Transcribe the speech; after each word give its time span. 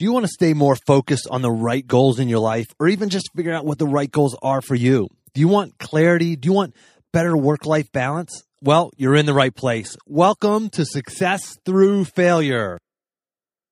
Do 0.00 0.04
you 0.04 0.12
want 0.12 0.24
to 0.24 0.32
stay 0.32 0.54
more 0.54 0.74
focused 0.74 1.28
on 1.30 1.42
the 1.42 1.52
right 1.52 1.86
goals 1.86 2.18
in 2.18 2.28
your 2.28 2.40
life 2.40 2.66
or 2.80 2.88
even 2.88 3.10
just 3.10 3.30
figure 3.32 3.54
out 3.54 3.64
what 3.64 3.78
the 3.78 3.86
right 3.86 4.10
goals 4.10 4.36
are 4.42 4.60
for 4.60 4.74
you? 4.74 5.06
Do 5.34 5.40
you 5.40 5.46
want 5.46 5.78
clarity? 5.78 6.34
Do 6.34 6.48
you 6.48 6.52
want 6.52 6.74
better 7.12 7.36
work 7.36 7.64
life 7.64 7.92
balance? 7.92 8.42
Well, 8.60 8.90
you're 8.96 9.14
in 9.14 9.24
the 9.24 9.32
right 9.32 9.54
place. 9.54 9.96
Welcome 10.04 10.68
to 10.70 10.84
Success 10.84 11.56
Through 11.64 12.06
Failure. 12.06 12.76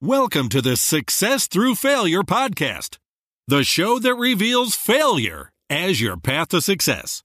Welcome 0.00 0.48
to 0.50 0.62
the 0.62 0.77
Success 0.77 1.48
Through 1.48 1.74
Failure 1.74 2.23
podcast, 2.23 2.98
the 3.48 3.64
show 3.64 3.98
that 3.98 4.14
reveals 4.14 4.77
failure 4.77 5.50
as 5.68 6.00
your 6.00 6.16
path 6.16 6.50
to 6.50 6.61
success. 6.61 7.25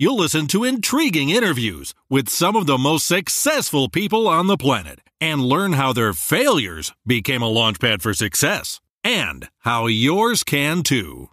You'll 0.00 0.16
listen 0.16 0.46
to 0.46 0.64
intriguing 0.64 1.28
interviews 1.28 1.92
with 2.08 2.30
some 2.30 2.56
of 2.56 2.64
the 2.64 2.78
most 2.78 3.06
successful 3.06 3.90
people 3.90 4.26
on 4.26 4.46
the 4.46 4.56
planet 4.56 5.02
and 5.20 5.44
learn 5.44 5.74
how 5.74 5.92
their 5.92 6.14
failures 6.14 6.94
became 7.06 7.42
a 7.42 7.50
launchpad 7.50 8.00
for 8.00 8.14
success 8.14 8.80
and 9.04 9.50
how 9.58 9.88
yours 9.88 10.42
can 10.42 10.82
too. 10.82 11.28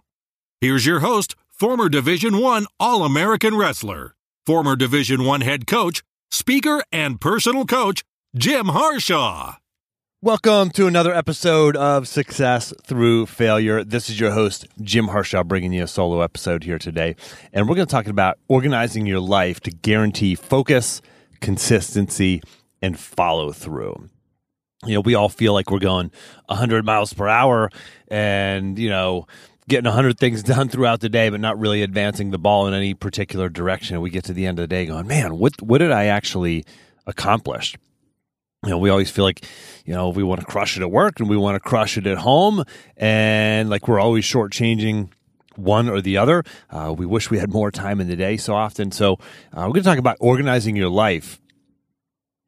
Here's 0.60 0.84
your 0.84 1.00
host, 1.00 1.34
former 1.48 1.88
Division 1.88 2.42
1 2.42 2.66
All-American 2.78 3.56
wrestler, 3.56 4.14
former 4.44 4.76
Division 4.76 5.24
1 5.24 5.40
head 5.40 5.66
coach, 5.66 6.02
speaker 6.30 6.82
and 6.92 7.18
personal 7.18 7.64
coach, 7.64 8.04
Jim 8.36 8.66
Harshaw. 8.66 9.54
Welcome 10.20 10.70
to 10.70 10.88
another 10.88 11.14
episode 11.14 11.76
of 11.76 12.08
Success 12.08 12.74
Through 12.82 13.26
Failure. 13.26 13.84
This 13.84 14.10
is 14.10 14.18
your 14.18 14.32
host, 14.32 14.66
Jim 14.82 15.06
Harshaw, 15.06 15.44
bringing 15.44 15.72
you 15.72 15.84
a 15.84 15.86
solo 15.86 16.22
episode 16.22 16.64
here 16.64 16.76
today. 16.76 17.14
And 17.52 17.68
we're 17.68 17.76
going 17.76 17.86
to 17.86 17.90
talk 17.90 18.08
about 18.08 18.36
organizing 18.48 19.06
your 19.06 19.20
life 19.20 19.60
to 19.60 19.70
guarantee 19.70 20.34
focus, 20.34 21.02
consistency, 21.40 22.42
and 22.82 22.98
follow 22.98 23.52
through. 23.52 24.08
You 24.84 24.94
know, 24.94 25.02
we 25.02 25.14
all 25.14 25.28
feel 25.28 25.52
like 25.52 25.70
we're 25.70 25.78
going 25.78 26.10
100 26.46 26.84
miles 26.84 27.12
per 27.12 27.28
hour 27.28 27.70
and, 28.08 28.76
you 28.76 28.90
know, 28.90 29.28
getting 29.68 29.84
100 29.84 30.18
things 30.18 30.42
done 30.54 30.68
throughout 30.68 30.98
the 30.98 31.08
day, 31.08 31.28
but 31.28 31.38
not 31.38 31.60
really 31.60 31.82
advancing 31.82 32.32
the 32.32 32.38
ball 32.38 32.66
in 32.66 32.74
any 32.74 32.92
particular 32.92 33.48
direction. 33.48 34.00
We 34.00 34.10
get 34.10 34.24
to 34.24 34.32
the 34.32 34.46
end 34.46 34.58
of 34.58 34.64
the 34.64 34.66
day 34.66 34.86
going, 34.86 35.06
man, 35.06 35.38
what, 35.38 35.62
what 35.62 35.78
did 35.78 35.92
I 35.92 36.06
actually 36.06 36.64
accomplish? 37.06 37.76
You 38.64 38.70
know, 38.70 38.78
we 38.78 38.90
always 38.90 39.10
feel 39.10 39.24
like, 39.24 39.44
you 39.84 39.94
know, 39.94 40.08
we 40.08 40.24
want 40.24 40.40
to 40.40 40.46
crush 40.46 40.76
it 40.76 40.82
at 40.82 40.90
work 40.90 41.20
and 41.20 41.28
we 41.28 41.36
want 41.36 41.54
to 41.54 41.60
crush 41.60 41.96
it 41.96 42.06
at 42.06 42.18
home. 42.18 42.64
And 42.96 43.70
like 43.70 43.86
we're 43.86 44.00
always 44.00 44.24
shortchanging 44.24 45.10
one 45.54 45.88
or 45.88 46.00
the 46.00 46.16
other. 46.16 46.42
Uh, 46.70 46.92
we 46.96 47.06
wish 47.06 47.30
we 47.30 47.38
had 47.38 47.52
more 47.52 47.70
time 47.70 48.00
in 48.00 48.08
the 48.08 48.16
day 48.16 48.36
so 48.36 48.54
often. 48.54 48.90
So, 48.90 49.14
uh, 49.52 49.62
we're 49.66 49.74
going 49.74 49.74
to 49.74 49.82
talk 49.82 49.98
about 49.98 50.16
organizing 50.20 50.74
your 50.74 50.88
life 50.88 51.40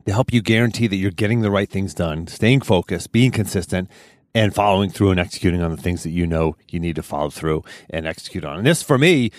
to 0.06 0.12
help 0.12 0.32
you 0.32 0.42
guarantee 0.42 0.86
that 0.88 0.96
you're 0.96 1.10
getting 1.10 1.42
the 1.42 1.50
right 1.50 1.68
things 1.68 1.94
done, 1.94 2.26
staying 2.26 2.62
focused, 2.62 3.12
being 3.12 3.30
consistent, 3.30 3.88
and 4.34 4.54
following 4.54 4.90
through 4.90 5.10
and 5.10 5.20
executing 5.20 5.62
on 5.62 5.70
the 5.70 5.76
things 5.76 6.02
that 6.02 6.10
you 6.10 6.26
know 6.26 6.56
you 6.68 6.80
need 6.80 6.96
to 6.96 7.02
follow 7.02 7.30
through 7.30 7.64
and 7.88 8.06
execute 8.06 8.44
on. 8.44 8.58
And 8.58 8.66
this, 8.66 8.82
for 8.82 8.98
me, 8.98 9.30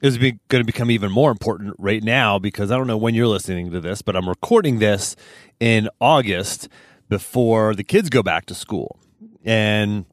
is 0.00 0.16
going 0.16 0.38
to 0.48 0.64
become 0.64 0.90
even 0.90 1.12
more 1.12 1.30
important 1.30 1.74
right 1.78 2.02
now 2.02 2.38
because 2.38 2.70
I 2.70 2.76
don't 2.76 2.86
know 2.86 2.96
when 2.96 3.14
you're 3.14 3.26
listening 3.26 3.70
to 3.72 3.80
this, 3.80 4.02
but 4.02 4.16
I'm 4.16 4.28
recording 4.28 4.78
this 4.78 5.16
in 5.58 5.88
August 6.00 6.68
before 7.08 7.74
the 7.74 7.84
kids 7.84 8.08
go 8.08 8.22
back 8.22 8.46
to 8.46 8.54
school. 8.54 8.98
And 9.44 10.06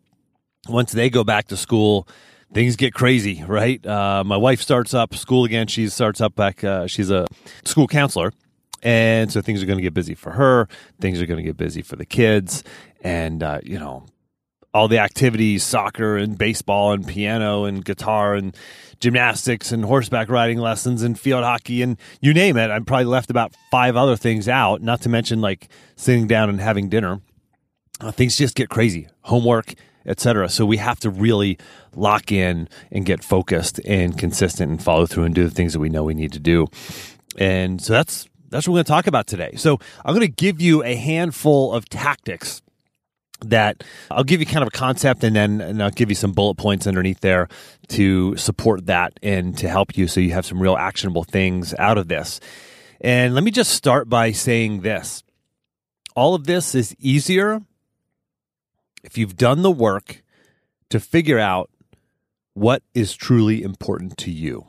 once 0.67 0.91
they 0.91 1.09
go 1.09 1.23
back 1.23 1.47
to 1.47 1.57
school, 1.57 2.07
things 2.53 2.75
get 2.75 2.93
crazy, 2.93 3.43
right? 3.47 3.85
Uh, 3.85 4.23
my 4.25 4.37
wife 4.37 4.61
starts 4.61 4.93
up 4.93 5.15
school 5.15 5.45
again. 5.45 5.67
She 5.67 5.87
starts 5.89 6.19
up 6.21 6.35
back. 6.35 6.63
Uh, 6.63 6.87
she's 6.87 7.09
a 7.09 7.25
school 7.63 7.87
counselor, 7.87 8.33
and 8.83 9.31
so 9.31 9.41
things 9.41 9.61
are 9.63 9.65
going 9.65 9.77
to 9.77 9.83
get 9.83 9.93
busy 9.93 10.15
for 10.15 10.31
her. 10.31 10.67
Things 10.99 11.21
are 11.21 11.25
going 11.25 11.37
to 11.37 11.43
get 11.43 11.57
busy 11.57 11.81
for 11.81 11.95
the 11.95 12.05
kids. 12.05 12.63
And, 13.01 13.43
uh, 13.43 13.59
you 13.63 13.79
know, 13.79 14.05
all 14.77 14.87
the 14.87 14.99
activities 14.99 15.63
soccer 15.63 16.17
and 16.17 16.37
baseball 16.37 16.91
and 16.91 17.07
piano 17.07 17.65
and 17.65 17.83
guitar 17.83 18.35
and 18.35 18.55
gymnastics 18.99 19.71
and 19.71 19.83
horseback 19.83 20.29
riding 20.29 20.59
lessons 20.59 21.01
and 21.01 21.19
field 21.19 21.43
hockey 21.43 21.81
and 21.81 21.97
you 22.21 22.31
name 22.31 22.57
it. 22.57 22.69
I 22.69 22.79
probably 22.81 23.05
left 23.05 23.31
about 23.31 23.55
five 23.71 23.95
other 23.95 24.15
things 24.15 24.47
out, 24.47 24.83
not 24.83 25.01
to 25.01 25.09
mention 25.09 25.41
like 25.41 25.69
sitting 25.95 26.27
down 26.27 26.47
and 26.49 26.61
having 26.61 26.89
dinner. 26.89 27.21
Uh, 27.99 28.11
things 28.11 28.37
just 28.37 28.53
get 28.53 28.69
crazy, 28.69 29.07
homework, 29.21 29.73
etc. 30.05 30.47
So 30.47 30.63
we 30.63 30.77
have 30.77 30.99
to 30.99 31.09
really 31.09 31.57
lock 31.95 32.31
in 32.31 32.69
and 32.91 33.03
get 33.03 33.23
focused 33.23 33.79
and 33.83 34.15
consistent 34.15 34.69
and 34.69 34.83
follow 34.83 35.07
through 35.07 35.23
and 35.23 35.33
do 35.33 35.43
the 35.43 35.49
things 35.49 35.73
that 35.73 35.79
we 35.79 35.89
know 35.89 36.03
we 36.03 36.13
need 36.13 36.33
to 36.33 36.39
do. 36.39 36.67
And 37.35 37.81
so 37.81 37.93
that's 37.93 38.29
that's 38.49 38.67
what 38.67 38.73
we're 38.73 38.77
going 38.77 38.85
to 38.85 38.91
talk 38.91 39.07
about 39.07 39.25
today. 39.25 39.55
So 39.57 39.79
I'm 40.05 40.13
going 40.13 40.27
to 40.27 40.31
give 40.31 40.61
you 40.61 40.83
a 40.83 40.93
handful 40.95 41.73
of 41.73 41.89
tactics 41.89 42.61
that 43.41 43.83
I'll 44.09 44.23
give 44.23 44.39
you 44.39 44.45
kind 44.45 44.63
of 44.63 44.67
a 44.67 44.71
concept 44.71 45.23
and 45.23 45.35
then 45.35 45.61
and 45.61 45.81
I'll 45.81 45.91
give 45.91 46.09
you 46.09 46.15
some 46.15 46.31
bullet 46.31 46.55
points 46.55 46.87
underneath 46.87 47.19
there 47.21 47.47
to 47.89 48.35
support 48.35 48.87
that 48.87 49.19
and 49.21 49.57
to 49.59 49.69
help 49.69 49.97
you 49.97 50.07
so 50.07 50.19
you 50.19 50.31
have 50.31 50.45
some 50.45 50.61
real 50.61 50.75
actionable 50.75 51.23
things 51.23 51.73
out 51.77 51.97
of 51.97 52.07
this. 52.07 52.39
And 52.99 53.35
let 53.35 53.43
me 53.43 53.51
just 53.51 53.71
start 53.71 54.09
by 54.09 54.31
saying 54.31 54.81
this. 54.81 55.23
All 56.15 56.33
of 56.33 56.45
this 56.45 56.73
is 56.73 56.95
easier 56.99 57.61
if 59.03 59.17
you've 59.17 59.37
done 59.37 59.61
the 59.61 59.71
work 59.71 60.23
to 60.89 60.99
figure 60.99 61.39
out 61.39 61.69
what 62.53 62.81
is 62.95 63.15
truly 63.15 63.61
important 63.61 64.17
to 64.17 64.31
you. 64.31 64.65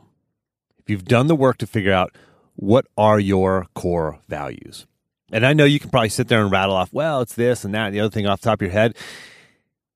If 0.77 0.89
you've 0.89 1.05
done 1.05 1.27
the 1.27 1.35
work 1.35 1.57
to 1.57 1.67
figure 1.67 1.91
out 1.93 2.15
what 2.55 2.85
are 2.97 3.19
your 3.19 3.65
core 3.73 4.19
values? 4.27 4.85
And 5.31 5.45
I 5.45 5.53
know 5.53 5.65
you 5.65 5.79
can 5.79 5.89
probably 5.89 6.09
sit 6.09 6.27
there 6.27 6.41
and 6.41 6.51
rattle 6.51 6.75
off, 6.75 6.91
well, 6.91 7.21
it's 7.21 7.35
this 7.35 7.63
and 7.63 7.73
that 7.73 7.87
and 7.87 7.95
the 7.95 7.99
other 7.99 8.09
thing 8.09 8.25
off 8.25 8.41
the 8.41 8.45
top 8.45 8.59
of 8.59 8.63
your 8.63 8.71
head. 8.71 8.95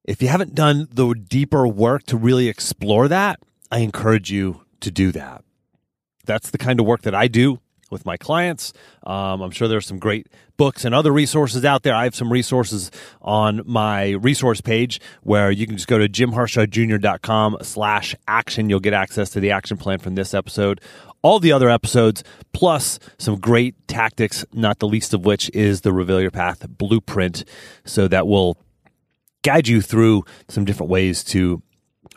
If 0.04 0.22
you 0.22 0.28
haven't 0.28 0.54
done 0.54 0.88
the 0.92 1.14
deeper 1.14 1.68
work 1.68 2.04
to 2.04 2.18
really 2.18 2.50
explore 2.50 3.08
that, 3.08 3.40
I 3.72 3.80
encourage 3.80 4.32
you 4.32 4.62
to 4.82 4.92
do 4.92 5.12
that. 5.14 5.44
That's 6.26 6.52
the 6.52 6.58
kind 6.58 6.80
of 6.80 6.86
work 6.86 7.02
that 7.02 7.16
I 7.16 7.28
do 7.28 7.60
with 7.94 8.06
my 8.06 8.18
clients. 8.18 8.74
Um, 9.04 9.42
I'm 9.42 9.52
sure 9.52 9.68
there's 9.68 9.88
some 9.88 10.00
great 10.00 10.28
books 10.58 10.84
and 10.84 10.94
other 10.94 11.12
resources 11.12 11.64
out 11.64 11.84
there. 11.84 11.96
I 11.96 12.04
have 12.04 12.16
some 12.16 12.32
resources 12.32 12.92
on 13.22 13.62
my 13.66 14.12
resource 14.12 14.60
page 14.60 15.00
where 15.22 15.50
you 15.52 15.66
can 15.66 15.78
just 15.78 15.88
go 15.88 15.98
to 15.98 16.10
jimharshawjr.com 16.10 17.58
slash 17.62 18.16
action. 18.28 18.70
You'll 18.70 18.80
get 18.82 18.94
access 18.94 19.30
to 19.32 19.40
the 19.40 19.52
action 19.52 19.78
plan 19.78 20.00
from 20.00 20.16
this 20.16 20.34
episode 20.34 20.82
all 21.24 21.40
the 21.40 21.54
other 21.54 21.70
episodes, 21.70 22.24
plus 22.52 23.00
some 23.18 23.40
great 23.40 23.76
tactics, 23.88 24.46
not 24.54 24.80
the 24.80 24.88
least 24.88 25.14
of 25.14 25.26
which 25.26 25.50
is 25.54 25.82
the 25.82 25.94
Reveal 25.94 26.22
Your 26.22 26.32
Path 26.32 26.68
blueprint. 26.68 27.46
So 27.86 28.08
that 28.10 28.28
will 28.28 28.58
guide 29.42 29.68
you 29.68 29.82
through 29.82 30.26
some 30.50 30.66
different 30.66 30.90
ways 30.92 31.24
to 31.24 31.64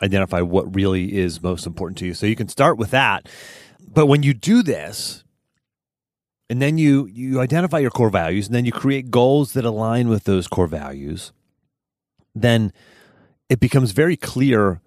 identify 0.03 0.41
what 0.41 0.75
really 0.75 1.17
is 1.17 1.41
most 1.41 1.65
important 1.65 1.97
to 1.99 2.05
you. 2.05 2.13
So 2.13 2.25
you 2.25 2.35
can 2.35 2.49
start 2.49 2.77
with 2.77 2.91
that. 2.91 3.27
But 3.87 4.07
when 4.07 4.23
you 4.23 4.33
do 4.33 4.61
this, 4.61 5.23
and 6.49 6.61
then 6.61 6.77
you 6.77 7.05
you 7.07 7.39
identify 7.39 7.79
your 7.79 7.91
core 7.91 8.09
values 8.09 8.47
and 8.47 8.55
then 8.55 8.65
you 8.65 8.71
create 8.71 9.11
goals 9.11 9.53
that 9.53 9.65
align 9.65 10.07
with 10.09 10.23
those 10.25 10.47
core 10.47 10.67
values, 10.67 11.31
then 12.35 12.71
it 13.49 13.59
becomes 13.59 13.91
very 13.91 14.17
clear 14.17 14.81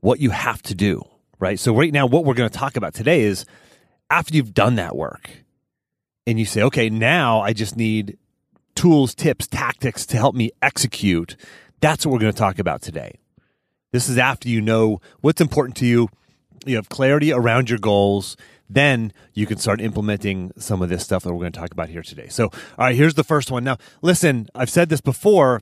what 0.00 0.20
you 0.20 0.30
have 0.30 0.62
to 0.62 0.74
do 0.74 1.04
right? 1.44 1.58
So, 1.60 1.74
right 1.74 1.92
now, 1.92 2.06
what 2.06 2.24
we're 2.24 2.34
going 2.34 2.48
to 2.48 2.58
talk 2.58 2.76
about 2.76 2.94
today 2.94 3.22
is 3.22 3.44
after 4.10 4.34
you've 4.34 4.54
done 4.54 4.76
that 4.76 4.96
work 4.96 5.30
and 6.26 6.38
you 6.38 6.46
say, 6.46 6.62
okay, 6.62 6.88
now 6.88 7.40
I 7.40 7.52
just 7.52 7.76
need 7.76 8.16
tools, 8.74 9.14
tips, 9.14 9.46
tactics 9.46 10.06
to 10.06 10.16
help 10.16 10.34
me 10.34 10.50
execute. 10.62 11.36
That's 11.80 12.04
what 12.04 12.12
we're 12.12 12.20
going 12.20 12.32
to 12.32 12.38
talk 12.38 12.58
about 12.58 12.80
today. 12.82 13.18
This 13.92 14.08
is 14.08 14.18
after 14.18 14.48
you 14.48 14.62
know 14.62 15.00
what's 15.20 15.40
important 15.40 15.76
to 15.78 15.86
you, 15.86 16.08
you 16.64 16.76
have 16.76 16.88
clarity 16.88 17.30
around 17.30 17.68
your 17.68 17.78
goals. 17.78 18.36
Then 18.68 19.12
you 19.34 19.46
can 19.46 19.58
start 19.58 19.80
implementing 19.80 20.52
some 20.56 20.82
of 20.82 20.88
this 20.88 21.04
stuff 21.04 21.22
that 21.24 21.32
we're 21.32 21.40
going 21.40 21.52
to 21.52 21.58
talk 21.58 21.72
about 21.72 21.88
here 21.90 22.02
today. 22.02 22.28
So, 22.28 22.44
all 22.44 22.52
right, 22.78 22.96
here's 22.96 23.14
the 23.14 23.24
first 23.24 23.50
one. 23.50 23.64
Now, 23.64 23.76
listen, 24.02 24.48
I've 24.54 24.70
said 24.70 24.88
this 24.88 25.00
before 25.00 25.60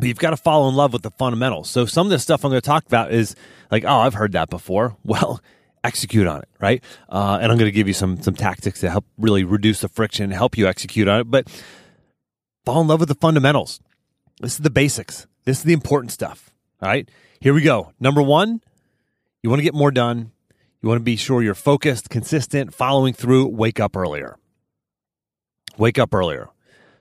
but 0.00 0.08
you've 0.08 0.18
got 0.18 0.30
to 0.30 0.36
fall 0.38 0.66
in 0.68 0.74
love 0.74 0.94
with 0.94 1.02
the 1.02 1.10
fundamentals. 1.10 1.68
So 1.68 1.84
some 1.84 2.06
of 2.06 2.10
the 2.10 2.18
stuff 2.18 2.42
I'm 2.42 2.50
going 2.50 2.60
to 2.60 2.66
talk 2.66 2.86
about 2.86 3.12
is 3.12 3.36
like, 3.70 3.84
oh, 3.84 3.98
I've 3.98 4.14
heard 4.14 4.32
that 4.32 4.48
before. 4.50 4.96
Well, 5.04 5.40
execute 5.82 6.26
on 6.26 6.42
it, 6.42 6.48
right? 6.60 6.82
Uh, 7.08 7.38
and 7.40 7.50
I'm 7.50 7.58
going 7.58 7.70
to 7.70 7.74
give 7.74 7.88
you 7.88 7.94
some 7.94 8.20
some 8.22 8.34
tactics 8.34 8.80
to 8.80 8.90
help 8.90 9.04
really 9.18 9.44
reduce 9.44 9.80
the 9.80 9.88
friction, 9.88 10.24
and 10.24 10.32
help 10.32 10.56
you 10.56 10.66
execute 10.66 11.08
on 11.08 11.20
it. 11.20 11.24
But 11.24 11.48
fall 12.64 12.80
in 12.80 12.86
love 12.86 13.00
with 13.00 13.08
the 13.08 13.14
fundamentals. 13.14 13.80
This 14.40 14.52
is 14.52 14.58
the 14.58 14.70
basics. 14.70 15.26
This 15.44 15.58
is 15.58 15.64
the 15.64 15.72
important 15.72 16.12
stuff. 16.12 16.50
All 16.80 16.88
right, 16.88 17.10
here 17.40 17.52
we 17.52 17.62
go. 17.62 17.92
Number 17.98 18.22
one, 18.22 18.62
you 19.42 19.50
want 19.50 19.60
to 19.60 19.64
get 19.64 19.74
more 19.74 19.90
done. 19.90 20.32
You 20.82 20.88
want 20.88 21.00
to 21.00 21.04
be 21.04 21.16
sure 21.16 21.42
you're 21.42 21.54
focused, 21.54 22.08
consistent, 22.08 22.72
following 22.72 23.12
through. 23.12 23.48
Wake 23.48 23.78
up 23.78 23.96
earlier. 23.96 24.38
Wake 25.76 25.98
up 25.98 26.14
earlier. 26.14 26.48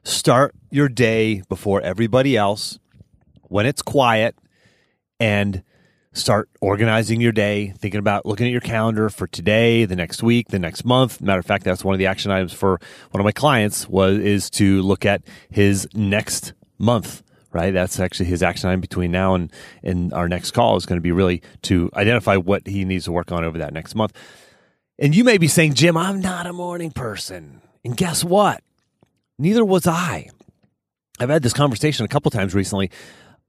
Start 0.03 0.53
your 0.69 0.89
day 0.89 1.43
before 1.47 1.81
everybody 1.81 2.35
else 2.35 2.77
when 3.43 3.65
it's 3.65 3.81
quiet 3.81 4.35
and 5.17 5.63
start 6.11 6.49
organizing 6.59 7.21
your 7.21 7.31
day, 7.31 7.73
thinking 7.77 7.99
about 7.99 8.25
looking 8.25 8.47
at 8.47 8.51
your 8.51 8.59
calendar 8.59 9.09
for 9.09 9.27
today, 9.27 9.85
the 9.85 9.95
next 9.95 10.21
week, 10.21 10.49
the 10.49 10.59
next 10.59 10.83
month. 10.83 11.21
Matter 11.21 11.39
of 11.39 11.45
fact, 11.45 11.63
that's 11.63 11.83
one 11.83 11.95
of 11.95 11.99
the 11.99 12.07
action 12.07 12.31
items 12.31 12.51
for 12.51 12.81
one 13.11 13.21
of 13.21 13.25
my 13.25 13.31
clients 13.31 13.87
was 13.87 14.17
is 14.17 14.49
to 14.51 14.81
look 14.81 15.05
at 15.05 15.21
his 15.49 15.87
next 15.93 16.51
month 16.77 17.23
right? 17.51 17.73
That's 17.73 17.99
actually 17.99 18.27
his 18.27 18.43
action 18.43 18.69
item 18.69 18.81
between 18.81 19.11
now 19.11 19.35
and, 19.35 19.51
and 19.83 20.13
our 20.13 20.29
next 20.29 20.51
call 20.51 20.77
is 20.77 20.85
going 20.85 20.97
to 20.97 21.01
be 21.01 21.11
really 21.11 21.41
to 21.63 21.89
identify 21.95 22.35
what 22.35 22.67
he 22.67 22.85
needs 22.85 23.05
to 23.05 23.11
work 23.11 23.31
on 23.31 23.43
over 23.43 23.57
that 23.57 23.73
next 23.73 23.95
month. 23.95 24.13
And 24.97 25.15
you 25.15 25.23
may 25.23 25.37
be 25.37 25.47
saying, 25.47 25.75
Jim, 25.75 25.95
I'm 25.97 26.19
not 26.19 26.45
a 26.45 26.53
morning 26.53 26.91
person. 26.91 27.61
And 27.83 27.95
guess 27.95 28.23
what? 28.23 28.61
Neither 29.37 29.63
was 29.63 29.87
I. 29.87 30.29
I've 31.19 31.29
had 31.29 31.43
this 31.43 31.53
conversation 31.53 32.05
a 32.05 32.09
couple 32.09 32.31
times 32.31 32.53
recently. 32.53 32.91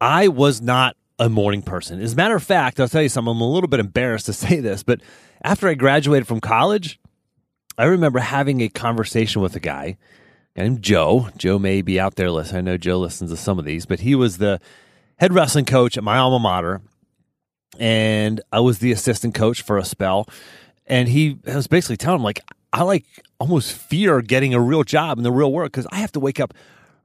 I 0.00 0.28
was 0.28 0.60
not 0.60 0.96
a 1.18 1.28
morning 1.28 1.62
person. 1.62 2.00
As 2.00 2.14
a 2.14 2.16
matter 2.16 2.36
of 2.36 2.42
fact, 2.42 2.80
I'll 2.80 2.88
tell 2.88 3.02
you 3.02 3.08
something, 3.08 3.32
I'm 3.32 3.40
a 3.40 3.50
little 3.50 3.68
bit 3.68 3.80
embarrassed 3.80 4.26
to 4.26 4.32
say 4.32 4.60
this, 4.60 4.82
but 4.82 5.00
after 5.42 5.68
I 5.68 5.74
graduated 5.74 6.26
from 6.26 6.40
college, 6.40 6.98
I 7.76 7.84
remember 7.84 8.18
having 8.18 8.60
a 8.60 8.68
conversation 8.68 9.42
with 9.42 9.56
a 9.56 9.60
guy 9.60 9.96
named 10.60 10.82
Joe. 10.82 11.28
Joe 11.36 11.58
may 11.58 11.82
be 11.82 11.98
out 11.98 12.16
there 12.16 12.30
listening. 12.30 12.58
I 12.58 12.72
know 12.72 12.76
Joe 12.76 12.98
listens 12.98 13.30
to 13.30 13.36
some 13.36 13.58
of 13.58 13.64
these, 13.64 13.86
but 13.86 14.00
he 14.00 14.14
was 14.14 14.38
the 14.38 14.60
head 15.18 15.32
wrestling 15.32 15.64
coach 15.64 15.96
at 15.96 16.04
my 16.04 16.18
alma 16.18 16.38
mater. 16.38 16.80
And 17.78 18.40
I 18.52 18.60
was 18.60 18.78
the 18.78 18.92
assistant 18.92 19.34
coach 19.34 19.62
for 19.62 19.78
a 19.78 19.84
spell. 19.84 20.28
And 20.86 21.08
he 21.08 21.38
was 21.44 21.66
basically 21.66 21.96
telling 21.96 22.20
him, 22.20 22.24
like, 22.24 22.40
I 22.72 22.82
like 22.82 23.06
almost 23.38 23.72
fear 23.72 24.20
getting 24.22 24.54
a 24.54 24.60
real 24.60 24.84
job 24.84 25.18
in 25.18 25.24
the 25.24 25.32
real 25.32 25.52
world 25.52 25.72
because 25.72 25.86
I 25.90 25.96
have 25.96 26.12
to 26.12 26.20
wake 26.20 26.40
up 26.40 26.54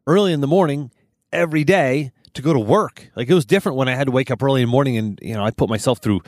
early 0.05 0.33
in 0.33 0.41
the 0.41 0.47
morning 0.47 0.91
every 1.31 1.63
day 1.63 2.11
to 2.33 2.41
go 2.41 2.53
to 2.53 2.59
work. 2.59 3.09
Like 3.15 3.29
it 3.29 3.33
was 3.33 3.45
different 3.45 3.77
when 3.77 3.87
I 3.87 3.95
had 3.95 4.05
to 4.05 4.11
wake 4.11 4.29
up 4.29 4.43
early 4.43 4.61
in 4.61 4.67
the 4.67 4.71
morning 4.71 4.97
and, 4.97 5.19
you 5.21 5.33
know, 5.33 5.43
I 5.43 5.51
put 5.51 5.69
myself 5.69 5.99
through 5.99 6.21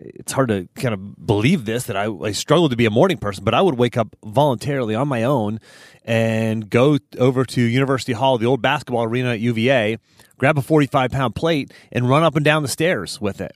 it's 0.00 0.32
hard 0.32 0.48
to 0.48 0.68
kind 0.74 0.94
of 0.94 1.26
believe 1.26 1.64
this 1.64 1.84
that 1.84 1.96
I, 1.96 2.10
I 2.10 2.32
struggled 2.32 2.70
to 2.70 2.76
be 2.76 2.86
a 2.86 2.90
morning 2.90 3.18
person, 3.18 3.44
but 3.44 3.54
I 3.54 3.60
would 3.60 3.76
wake 3.76 3.96
up 3.96 4.16
voluntarily 4.24 4.94
on 4.94 5.08
my 5.08 5.24
own 5.24 5.60
and 6.04 6.68
go 6.68 6.98
over 7.18 7.44
to 7.44 7.60
University 7.60 8.12
Hall, 8.12 8.38
the 8.38 8.46
old 8.46 8.62
basketball 8.62 9.04
arena 9.04 9.30
at 9.30 9.40
UVA, 9.40 9.98
grab 10.38 10.58
a 10.58 10.62
45 10.62 11.10
pound 11.10 11.34
plate 11.34 11.72
and 11.92 12.08
run 12.08 12.22
up 12.22 12.36
and 12.36 12.44
down 12.44 12.62
the 12.62 12.68
stairs 12.68 13.20
with 13.20 13.40
it, 13.40 13.54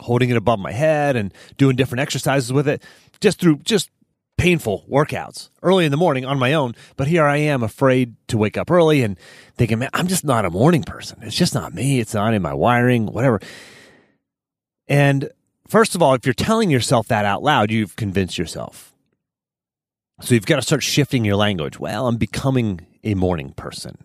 holding 0.00 0.30
it 0.30 0.36
above 0.36 0.58
my 0.58 0.72
head 0.72 1.16
and 1.16 1.32
doing 1.56 1.76
different 1.76 2.00
exercises 2.00 2.52
with 2.52 2.68
it, 2.68 2.82
just 3.20 3.40
through 3.40 3.56
just 3.58 3.90
painful 4.36 4.84
workouts 4.90 5.50
early 5.62 5.84
in 5.84 5.90
the 5.90 5.96
morning 5.96 6.24
on 6.24 6.38
my 6.38 6.52
own. 6.52 6.74
But 6.96 7.08
here 7.08 7.24
I 7.24 7.38
am 7.38 7.62
afraid 7.62 8.16
to 8.28 8.36
wake 8.36 8.56
up 8.56 8.70
early 8.70 9.02
and 9.02 9.18
thinking, 9.56 9.78
man, 9.78 9.90
I'm 9.94 10.08
just 10.08 10.24
not 10.24 10.44
a 10.44 10.50
morning 10.50 10.82
person. 10.82 11.20
It's 11.22 11.36
just 11.36 11.54
not 11.54 11.72
me. 11.72 12.00
It's 12.00 12.14
not 12.14 12.34
in 12.34 12.42
my 12.42 12.52
wiring, 12.52 13.06
whatever. 13.06 13.40
And 14.88 15.30
First 15.72 15.94
of 15.94 16.02
all, 16.02 16.12
if 16.12 16.26
you're 16.26 16.34
telling 16.34 16.68
yourself 16.68 17.08
that 17.08 17.24
out 17.24 17.42
loud, 17.42 17.70
you've 17.70 17.96
convinced 17.96 18.36
yourself. 18.36 18.92
So 20.20 20.34
you've 20.34 20.44
got 20.44 20.56
to 20.56 20.62
start 20.62 20.82
shifting 20.82 21.24
your 21.24 21.36
language. 21.36 21.80
Well, 21.80 22.08
I'm 22.08 22.18
becoming 22.18 22.86
a 23.02 23.14
morning 23.14 23.54
person, 23.54 23.96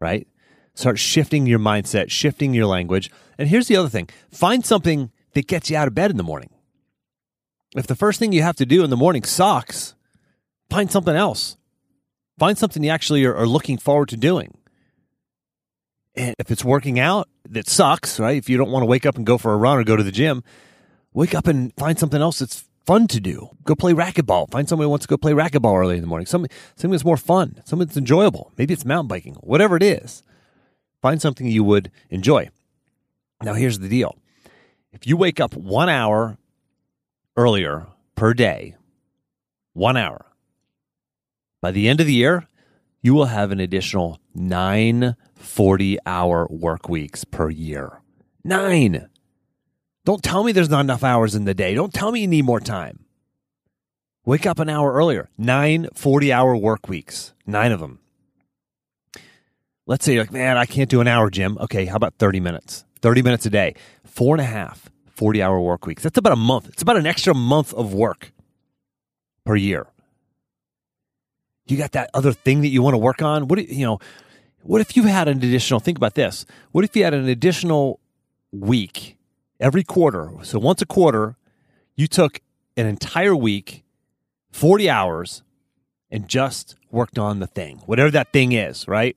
right? 0.00 0.26
Start 0.74 0.98
shifting 0.98 1.44
your 1.44 1.58
mindset, 1.58 2.08
shifting 2.08 2.54
your 2.54 2.64
language. 2.64 3.10
And 3.36 3.50
here's 3.50 3.68
the 3.68 3.76
other 3.76 3.90
thing 3.90 4.08
find 4.30 4.64
something 4.64 5.10
that 5.34 5.46
gets 5.46 5.68
you 5.68 5.76
out 5.76 5.88
of 5.88 5.94
bed 5.94 6.10
in 6.10 6.16
the 6.16 6.22
morning. 6.22 6.48
If 7.76 7.86
the 7.86 7.94
first 7.94 8.18
thing 8.18 8.32
you 8.32 8.40
have 8.42 8.56
to 8.56 8.64
do 8.64 8.82
in 8.82 8.88
the 8.88 8.96
morning 8.96 9.24
sucks, 9.24 9.94
find 10.70 10.90
something 10.90 11.14
else. 11.14 11.58
Find 12.38 12.56
something 12.56 12.82
you 12.82 12.88
actually 12.88 13.26
are, 13.26 13.36
are 13.36 13.46
looking 13.46 13.76
forward 13.76 14.08
to 14.08 14.16
doing. 14.16 14.56
And 16.14 16.34
if 16.38 16.50
it's 16.50 16.64
working 16.64 16.98
out, 16.98 17.28
that 17.50 17.68
sucks, 17.68 18.18
right? 18.18 18.38
If 18.38 18.48
you 18.48 18.56
don't 18.56 18.70
want 18.70 18.84
to 18.84 18.86
wake 18.86 19.04
up 19.04 19.16
and 19.16 19.26
go 19.26 19.36
for 19.36 19.52
a 19.52 19.58
run 19.58 19.76
or 19.76 19.84
go 19.84 19.96
to 19.96 20.02
the 20.02 20.10
gym, 20.10 20.42
wake 21.12 21.34
up 21.34 21.46
and 21.46 21.72
find 21.74 21.98
something 21.98 22.20
else 22.20 22.38
that's 22.38 22.64
fun 22.86 23.06
to 23.08 23.20
do. 23.20 23.50
Go 23.64 23.74
play 23.74 23.92
racquetball. 23.92 24.50
Find 24.50 24.68
somebody 24.68 24.86
who 24.86 24.90
wants 24.90 25.06
to 25.06 25.08
go 25.08 25.16
play 25.16 25.32
racquetball 25.32 25.78
early 25.78 25.96
in 25.96 26.00
the 26.00 26.06
morning. 26.06 26.26
Something, 26.26 26.50
something 26.76 26.92
that's 26.92 27.04
more 27.04 27.16
fun, 27.16 27.60
something 27.64 27.86
that's 27.86 27.96
enjoyable. 27.96 28.52
Maybe 28.56 28.74
it's 28.74 28.84
mountain 28.84 29.08
biking, 29.08 29.34
whatever 29.34 29.76
it 29.76 29.82
is. 29.82 30.22
Find 31.02 31.20
something 31.20 31.46
you 31.46 31.64
would 31.64 31.90
enjoy. 32.10 32.50
Now, 33.42 33.54
here's 33.54 33.78
the 33.78 33.88
deal 33.88 34.16
if 34.92 35.06
you 35.06 35.16
wake 35.16 35.40
up 35.40 35.54
one 35.54 35.88
hour 35.88 36.36
earlier 37.36 37.86
per 38.16 38.34
day, 38.34 38.76
one 39.72 39.96
hour, 39.96 40.26
by 41.60 41.70
the 41.70 41.88
end 41.88 42.00
of 42.00 42.06
the 42.06 42.14
year, 42.14 42.46
you 43.02 43.14
will 43.14 43.26
have 43.26 43.50
an 43.50 43.60
additional 43.60 44.18
nine 44.34 45.16
40 45.34 45.98
hour 46.06 46.46
work 46.50 46.88
weeks 46.88 47.24
per 47.24 47.50
year. 47.50 48.00
Nine. 48.44 49.09
Don't 50.04 50.22
tell 50.22 50.44
me 50.44 50.52
there's 50.52 50.70
not 50.70 50.80
enough 50.80 51.04
hours 51.04 51.34
in 51.34 51.44
the 51.44 51.54
day. 51.54 51.74
Don't 51.74 51.92
tell 51.92 52.10
me 52.10 52.20
you 52.20 52.28
need 52.28 52.44
more 52.44 52.60
time. 52.60 53.04
Wake 54.24 54.46
up 54.46 54.58
an 54.58 54.68
hour 54.68 54.92
earlier. 54.92 55.28
Nine 55.36 55.88
40 55.94 56.32
hour 56.32 56.56
work 56.56 56.88
weeks, 56.88 57.34
nine 57.46 57.72
of 57.72 57.80
them. 57.80 58.00
Let's 59.86 60.04
say 60.04 60.14
you're 60.14 60.22
like, 60.22 60.32
man, 60.32 60.56
I 60.56 60.66
can't 60.66 60.88
do 60.88 61.00
an 61.00 61.08
hour, 61.08 61.30
Jim. 61.30 61.58
Okay, 61.58 61.86
how 61.86 61.96
about 61.96 62.14
30 62.18 62.40
minutes? 62.40 62.84
30 63.02 63.22
minutes 63.22 63.46
a 63.46 63.50
day. 63.50 63.74
Four 64.04 64.34
and 64.34 64.40
a 64.40 64.44
half 64.44 64.90
40 65.06 65.42
hour 65.42 65.60
work 65.60 65.86
weeks. 65.86 66.02
That's 66.02 66.18
about 66.18 66.32
a 66.32 66.36
month. 66.36 66.68
It's 66.68 66.82
about 66.82 66.96
an 66.96 67.06
extra 67.06 67.34
month 67.34 67.74
of 67.74 67.92
work 67.92 68.32
per 69.44 69.56
year. 69.56 69.86
You 71.66 71.76
got 71.76 71.92
that 71.92 72.10
other 72.14 72.32
thing 72.32 72.62
that 72.62 72.68
you 72.68 72.82
want 72.82 72.94
to 72.94 72.98
work 72.98 73.22
on? 73.22 73.48
What, 73.48 73.68
you 73.68 73.86
know, 73.86 73.98
what 74.62 74.80
if 74.80 74.96
you 74.96 75.04
had 75.04 75.28
an 75.28 75.38
additional, 75.38 75.80
think 75.80 75.98
about 75.98 76.14
this. 76.14 76.46
What 76.72 76.84
if 76.84 76.94
you 76.96 77.04
had 77.04 77.14
an 77.14 77.28
additional 77.28 78.00
week 78.52 79.16
every 79.60 79.84
quarter. 79.84 80.30
So 80.42 80.58
once 80.58 80.82
a 80.82 80.86
quarter, 80.86 81.36
you 81.94 82.06
took 82.06 82.40
an 82.76 82.86
entire 82.86 83.36
week, 83.36 83.84
40 84.50 84.88
hours, 84.88 85.42
and 86.10 86.26
just 86.26 86.76
worked 86.90 87.18
on 87.18 87.38
the 87.38 87.46
thing, 87.46 87.78
whatever 87.86 88.10
that 88.10 88.32
thing 88.32 88.52
is, 88.52 88.88
right? 88.88 89.16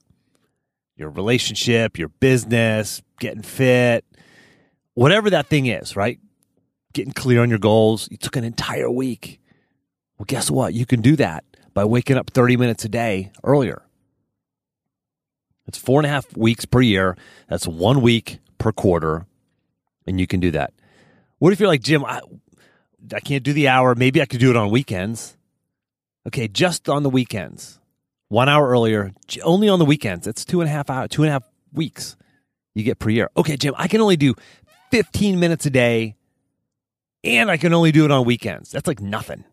Your 0.96 1.10
relationship, 1.10 1.98
your 1.98 2.10
business, 2.10 3.02
getting 3.20 3.42
fit, 3.42 4.06
whatever 4.94 5.30
that 5.32 5.48
thing 5.48 5.66
is, 5.66 5.96
right? 5.96 6.20
Getting 6.94 7.14
clear 7.14 7.42
on 7.42 7.50
your 7.50 7.58
goals. 7.58 8.08
You 8.12 8.18
took 8.18 8.36
an 8.36 8.44
entire 8.44 8.92
week. 8.92 9.40
Well, 10.18 10.26
guess 10.28 10.52
what? 10.52 10.76
You 10.76 10.86
can 10.86 11.02
do 11.02 11.16
that 11.16 11.44
by 11.74 11.86
waking 11.86 12.18
up 12.18 12.30
30 12.30 12.58
minutes 12.58 12.86
a 12.86 12.90
day 12.90 13.32
earlier. 13.44 13.82
It's 15.66 15.78
four 15.78 16.00
and 16.00 16.06
a 16.06 16.10
half 16.10 16.36
weeks 16.38 16.66
per 16.66 16.82
year. 16.82 17.18
That's 17.50 17.68
one 17.68 18.02
week 18.02 18.38
per 18.60 18.72
quarter 18.72 19.26
and 20.08 20.20
you 20.20 20.28
can 20.28 20.40
do 20.40 20.52
that. 20.52 20.74
What 21.40 21.54
if 21.54 21.60
you're 21.60 21.68
like 21.68 21.82
Jim? 21.82 22.06
I, 22.06 22.22
I 23.14 23.20
can't 23.20 23.44
do 23.44 23.54
the 23.54 23.68
hour. 23.68 23.96
Maybe 23.96 24.22
I 24.22 24.26
could 24.26 24.40
do 24.40 24.50
it 24.50 24.56
on 24.56 24.70
weekends. 24.70 25.38
Okay, 26.28 26.48
just 26.48 26.88
on 26.88 27.04
the 27.04 27.10
weekends, 27.10 27.80
one 28.30 28.48
hour 28.48 28.70
earlier, 28.70 29.12
only 29.44 29.68
on 29.68 29.80
the 29.80 29.86
weekends. 29.86 30.26
It's 30.26 30.46
two 30.46 30.62
and 30.62 30.70
a 30.70 30.72
half 30.72 30.90
hour, 30.90 31.08
two 31.08 31.24
and 31.24 31.30
a 31.30 31.34
half 31.34 31.44
weeks 31.74 32.16
you 32.76 32.84
get 32.84 33.00
per 33.00 33.10
year. 33.10 33.30
Okay, 33.36 33.58
Jim, 33.58 33.74
I 33.78 33.88
can 33.88 34.00
only 34.00 34.16
do 34.16 34.36
15 34.92 35.40
minutes 35.40 35.66
a 35.66 35.70
day, 35.70 36.16
and 37.24 37.52
I 37.52 37.58
can 37.58 37.74
only 37.74 37.92
do 37.92 38.06
it 38.06 38.12
on 38.12 38.26
weekends. 38.26 38.72
That's 38.72 38.88
like 38.88 39.02
nothing. 39.02 39.44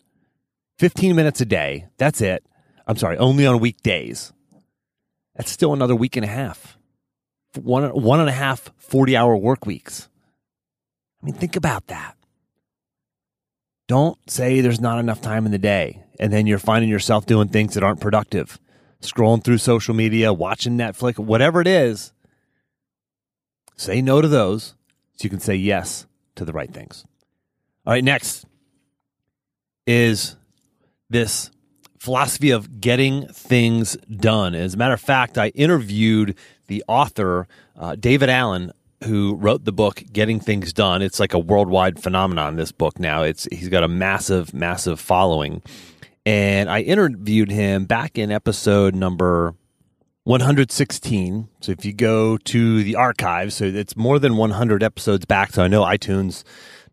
15 0.79 1.17
minutes 1.17 1.41
a 1.41 1.45
day. 1.45 1.87
That's 1.97 2.21
it. 2.21 2.45
I'm 2.87 2.97
sorry, 2.97 3.17
only 3.19 3.47
on 3.47 3.59
weekdays. 3.59 4.33
That's 5.35 5.51
still 5.51 5.73
another 5.73 5.97
week 5.97 6.17
and 6.17 6.25
a 6.25 6.29
half. 6.29 6.77
One, 7.61 7.89
one 7.91 8.21
and 8.21 8.29
a 8.29 8.33
half 8.33 8.71
40 8.77 9.17
hour 9.17 9.35
work 9.35 9.65
weeks. 9.65 10.10
I 11.23 11.27
mean, 11.27 11.35
think 11.35 11.57
about 11.57 11.87
that. 11.89 12.17
Don't 13.89 14.19
say 14.31 14.61
there's 14.61 14.81
not 14.81 14.99
enough 14.99 15.21
time 15.21 15.47
in 15.47 15.53
the 15.53 15.59
day 15.59 16.05
and 16.21 16.31
then 16.31 16.47
you're 16.47 16.59
finding 16.59 16.91
yourself 16.91 17.25
doing 17.25 17.49
things 17.49 17.75
that 17.75 17.83
aren't 17.83 18.01
productive, 18.01 18.59
scrolling 19.01 19.43
through 19.43 19.59
social 19.59 19.95
media, 19.95 20.33
watching 20.33 20.77
Netflix, 20.77 21.19
whatever 21.19 21.63
it 21.63 21.67
is. 21.67 22.13
Say 23.77 24.03
no 24.03 24.21
to 24.21 24.29
those 24.29 24.75
so 25.17 25.25
you 25.25 25.31
can 25.31 25.41
say 25.41 25.55
yes 25.55 26.07
to 26.37 26.45
the 26.45 26.53
right 26.53 26.73
things. 26.73 27.07
All 27.87 27.95
right, 27.95 28.05
next 28.05 28.45
is 29.87 30.37
this 31.09 31.51
philosophy 31.99 32.51
of 32.51 32.81
getting 32.81 33.27
things 33.29 33.97
done. 34.15 34.55
As 34.55 34.75
a 34.75 34.77
matter 34.77 34.95
of 34.95 35.01
fact, 35.01 35.39
I 35.39 35.49
interviewed 35.49 36.37
the 36.67 36.85
author, 36.87 37.49
uh, 37.79 37.97
David 37.97 38.29
Allen, 38.29 38.73
who 39.05 39.35
wrote 39.37 39.65
the 39.65 39.73
book 39.73 40.03
Getting 40.13 40.41
Things 40.41 40.73
Done. 40.73 41.03
It's 41.03 41.21
like 41.21 41.35
a 41.35 41.39
worldwide 41.39 42.03
phenomenon 42.03 42.57
this 42.57 42.73
book 42.73 42.99
now. 42.99 43.23
It's 43.23 43.49
he's 43.51 43.69
got 43.69 43.83
a 43.83 43.89
massive 43.89 44.53
massive 44.53 45.01
following. 45.01 45.63
And 46.27 46.69
I 46.69 46.81
interviewed 46.81 47.51
him 47.51 47.87
back 47.87 48.19
in 48.19 48.31
episode 48.31 48.95
number 48.95 49.55
116. 50.25 51.49
So 51.61 51.73
if 51.73 51.85
you 51.85 51.95
go 51.95 52.37
to 52.37 52.83
the 52.85 52.95
archives, 52.95 53.55
so 53.55 53.65
it's 53.65 53.97
more 53.97 54.19
than 54.19 54.37
100 54.37 54.83
episodes 54.83 55.25
back. 55.25 55.53
So 55.53 55.63
I 55.63 55.69
know 55.69 55.83
iTunes 55.83 56.45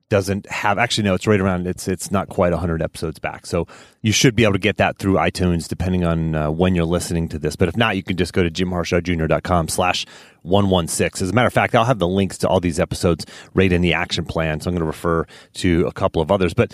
doesn't 0.10 0.50
have 0.50 0.78
actually 0.78 1.04
no 1.04 1.14
it's 1.14 1.28
right 1.28 1.40
around 1.40 1.68
it's 1.68 1.88
it's 1.88 2.12
not 2.12 2.30
quite 2.30 2.52
100 2.52 2.82
episodes 2.82 3.20
back. 3.20 3.46
So 3.46 3.68
you 4.02 4.12
should 4.12 4.36
be 4.36 4.44
able 4.44 4.54
to 4.54 4.60
get 4.60 4.78
that 4.78 4.98
through 4.98 5.16
itunes 5.16 5.68
depending 5.68 6.06
on 6.06 6.36
uh, 6.36 6.50
when 6.50 6.76
you're 6.76 6.86
listening 6.86 7.28
to 7.30 7.40
this. 7.40 7.56
But 7.56 7.68
if 7.68 7.76
not 7.76 7.98
you 7.98 8.04
can 8.04 8.16
just 8.16 8.34
go 8.34 8.44
to 8.44 8.50
jimharshawjr.com 8.50 9.68
slash 9.68 10.06
116 10.44 11.26
as 11.26 11.32
a 11.32 11.34
matter 11.34 11.48
of 11.48 11.52
fact 11.52 11.76
i'll 11.76 11.84
have 11.84 12.00
the 12.00 12.08
links 12.08 12.38
to 12.38 12.48
all 12.48 12.62
these 12.62 12.80
episodes 12.80 13.26
right 13.54 13.74
in 13.74 13.82
the 13.82 13.94
action 13.94 14.24
plan 14.24 14.62
so 14.62 14.70
i'm 14.70 14.74
going 14.74 14.80
to 14.80 14.86
refer 14.86 15.26
to 15.54 15.86
a 15.88 15.92
couple 15.92 16.22
of 16.22 16.32
others. 16.32 16.54
But 16.54 16.74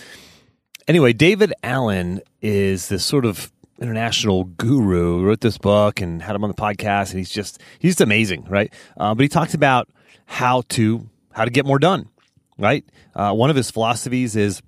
anyway 0.87 1.13
david 1.13 1.53
allen 1.63 2.21
is 2.41 2.89
this 2.89 3.03
sort 3.03 3.25
of 3.25 3.51
international 3.81 4.43
guru 4.43 5.23
wrote 5.23 5.41
this 5.41 5.57
book 5.57 6.01
and 6.01 6.21
had 6.21 6.35
him 6.35 6.43
on 6.43 6.49
the 6.49 6.55
podcast 6.55 7.09
and 7.09 7.17
he's 7.17 7.31
just 7.31 7.59
he's 7.79 7.93
just 7.93 8.01
amazing 8.01 8.45
right? 8.47 8.71
Uh, 8.95 9.15
but 9.15 9.23
he 9.23 9.27
talks 9.27 9.55
about 9.55 9.89
how 10.25 10.61
to 10.69 11.09
how 11.31 11.45
to 11.45 11.51
get 11.51 11.65
more 11.65 11.79
done 11.79 12.07
right? 12.57 12.85
Uh, 13.15 13.33
one 13.33 13.49
of 13.49 13.55
his 13.55 13.71
philosophies 13.71 14.35
is 14.35 14.61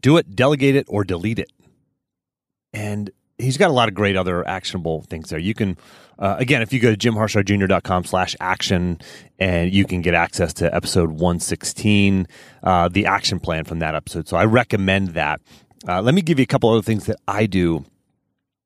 do 0.00 0.16
it 0.16 0.34
delegate 0.34 0.76
it 0.76 0.86
or 0.88 1.04
delete 1.04 1.38
it. 1.38 1.50
And 2.72 3.10
he's 3.38 3.56
got 3.56 3.70
a 3.70 3.72
lot 3.72 3.88
of 3.88 3.94
great 3.94 4.16
other 4.16 4.46
actionable 4.46 5.02
things 5.02 5.30
there. 5.30 5.38
You 5.38 5.54
can 5.54 5.76
uh, 6.18 6.36
again 6.38 6.62
if 6.62 6.72
you 6.72 6.80
go 6.80 6.94
to 6.94 6.96
jimharshawjr.com 6.96 8.04
slash 8.04 8.36
action 8.40 9.00
and 9.38 9.72
you 9.72 9.84
can 9.84 10.00
get 10.02 10.14
access 10.14 10.52
to 10.54 10.74
episode 10.74 11.10
116 11.10 12.26
uh, 12.62 12.88
the 12.88 13.06
action 13.06 13.40
plan 13.40 13.64
from 13.64 13.78
that 13.80 13.94
episode. 13.94 14.28
So 14.28 14.36
i 14.36 14.44
recommend 14.44 15.08
that. 15.10 15.40
Uh, 15.86 16.00
let 16.00 16.14
me 16.14 16.22
give 16.22 16.38
you 16.38 16.44
a 16.44 16.46
couple 16.46 16.70
other 16.70 16.82
things 16.82 17.06
that 17.06 17.16
i 17.28 17.46
do 17.46 17.84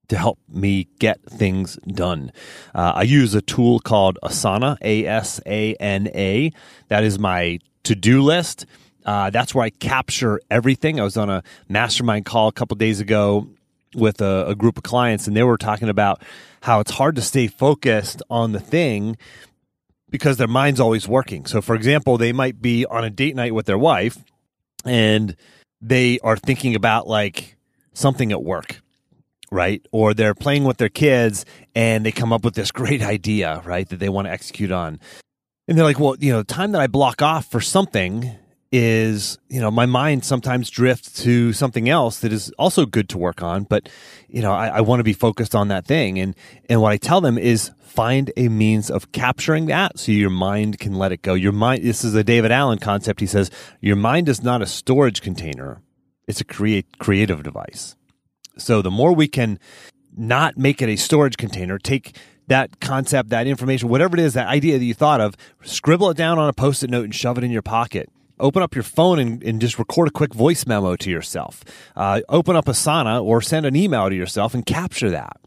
to 0.08 0.16
help 0.16 0.38
me 0.48 0.88
get 0.98 1.22
things 1.24 1.78
done. 1.86 2.32
Uh, 2.74 2.92
I 2.96 3.02
use 3.02 3.34
a 3.34 3.42
tool 3.42 3.78
called 3.78 4.18
Asana, 4.22 4.76
A 4.80 5.06
S 5.06 5.40
A 5.46 5.74
N 5.74 6.08
A. 6.14 6.50
That 6.88 7.04
is 7.04 7.18
my 7.18 7.58
to 7.84 7.94
do 7.94 8.22
list. 8.22 8.66
Uh, 9.04 9.30
that's 9.30 9.54
where 9.54 9.64
I 9.64 9.70
capture 9.70 10.40
everything. 10.50 11.00
I 11.00 11.04
was 11.04 11.16
on 11.16 11.30
a 11.30 11.42
mastermind 11.68 12.26
call 12.26 12.48
a 12.48 12.52
couple 12.52 12.76
days 12.76 13.00
ago 13.00 13.48
with 13.94 14.20
a, 14.20 14.48
a 14.48 14.54
group 14.54 14.76
of 14.76 14.82
clients, 14.82 15.26
and 15.26 15.36
they 15.36 15.42
were 15.42 15.56
talking 15.56 15.88
about 15.88 16.22
how 16.62 16.80
it's 16.80 16.90
hard 16.90 17.16
to 17.16 17.22
stay 17.22 17.46
focused 17.46 18.22
on 18.28 18.52
the 18.52 18.60
thing 18.60 19.16
because 20.10 20.36
their 20.36 20.48
mind's 20.48 20.80
always 20.80 21.08
working. 21.08 21.46
So, 21.46 21.62
for 21.62 21.74
example, 21.74 22.18
they 22.18 22.32
might 22.32 22.60
be 22.60 22.84
on 22.86 23.04
a 23.04 23.10
date 23.10 23.36
night 23.36 23.54
with 23.54 23.66
their 23.66 23.78
wife 23.78 24.18
and 24.84 25.36
they 25.80 26.18
are 26.20 26.36
thinking 26.36 26.74
about 26.74 27.06
like 27.06 27.56
something 27.92 28.32
at 28.32 28.42
work 28.42 28.80
right? 29.50 29.84
Or 29.92 30.14
they're 30.14 30.34
playing 30.34 30.64
with 30.64 30.76
their 30.76 30.88
kids 30.88 31.44
and 31.74 32.04
they 32.04 32.12
come 32.12 32.32
up 32.32 32.44
with 32.44 32.54
this 32.54 32.70
great 32.70 33.02
idea, 33.16 33.62
right, 33.64 33.88
that 33.88 33.98
they 33.98 34.08
want 34.08 34.26
to 34.26 34.32
execute 34.32 34.72
on. 34.72 35.00
And 35.68 35.76
they're 35.76 35.84
like, 35.84 36.00
well, 36.00 36.16
you 36.18 36.32
know, 36.32 36.38
the 36.38 36.44
time 36.44 36.72
that 36.72 36.80
I 36.80 36.86
block 36.86 37.20
off 37.20 37.50
for 37.50 37.60
something 37.60 38.34
is, 38.72 39.38
you 39.48 39.60
know, 39.60 39.70
my 39.70 39.84
mind 39.86 40.24
sometimes 40.24 40.70
drifts 40.70 41.22
to 41.22 41.52
something 41.52 41.88
else 41.88 42.20
that 42.20 42.32
is 42.32 42.50
also 42.58 42.86
good 42.86 43.08
to 43.10 43.18
work 43.18 43.42
on, 43.42 43.64
but 43.64 43.88
you 44.28 44.42
know, 44.42 44.52
I, 44.52 44.68
I 44.68 44.80
want 44.80 45.00
to 45.00 45.04
be 45.04 45.12
focused 45.12 45.54
on 45.54 45.68
that 45.68 45.86
thing. 45.86 46.18
And 46.18 46.34
and 46.68 46.80
what 46.80 46.92
I 46.92 46.96
tell 46.96 47.20
them 47.20 47.38
is 47.38 47.70
find 47.80 48.30
a 48.36 48.48
means 48.48 48.90
of 48.90 49.12
capturing 49.12 49.66
that 49.66 49.98
so 49.98 50.12
your 50.12 50.30
mind 50.30 50.78
can 50.78 50.94
let 50.94 51.12
it 51.12 51.22
go. 51.22 51.34
Your 51.34 51.52
mind 51.52 51.82
this 51.82 52.04
is 52.04 52.14
a 52.14 52.24
David 52.24 52.50
Allen 52.50 52.78
concept. 52.78 53.20
He 53.20 53.26
says, 53.26 53.50
your 53.80 53.96
mind 53.96 54.28
is 54.28 54.42
not 54.42 54.62
a 54.62 54.66
storage 54.66 55.22
container, 55.22 55.82
it's 56.26 56.40
a 56.40 56.44
create 56.44 56.98
creative 56.98 57.42
device. 57.42 57.94
So 58.56 58.82
the 58.82 58.90
more 58.90 59.14
we 59.14 59.28
can 59.28 59.58
not 60.16 60.56
make 60.58 60.82
it 60.82 60.88
a 60.88 60.96
storage 60.96 61.36
container, 61.36 61.78
take 61.78 62.16
that 62.48 62.80
concept, 62.80 63.30
that 63.30 63.46
information, 63.46 63.88
whatever 63.88 64.16
it 64.16 64.20
is, 64.20 64.34
that 64.34 64.48
idea 64.48 64.78
that 64.78 64.84
you 64.84 64.94
thought 64.94 65.20
of, 65.20 65.36
scribble 65.62 66.10
it 66.10 66.16
down 66.16 66.38
on 66.38 66.48
a 66.48 66.52
post 66.52 66.82
it 66.82 66.90
note 66.90 67.04
and 67.04 67.14
shove 67.14 67.38
it 67.38 67.44
in 67.44 67.50
your 67.50 67.62
pocket. 67.62 68.10
Open 68.40 68.62
up 68.62 68.74
your 68.74 68.84
phone 68.84 69.18
and, 69.18 69.42
and 69.42 69.60
just 69.60 69.78
record 69.78 70.08
a 70.08 70.10
quick 70.10 70.32
voice 70.32 70.66
memo 70.66 70.96
to 70.96 71.10
yourself. 71.10 71.64
Uh, 71.96 72.20
open 72.28 72.56
up 72.56 72.66
Asana 72.66 73.22
or 73.22 73.40
send 73.40 73.66
an 73.66 73.74
email 73.74 74.08
to 74.08 74.14
yourself 74.14 74.54
and 74.54 74.64
capture 74.64 75.10
that. 75.10 75.38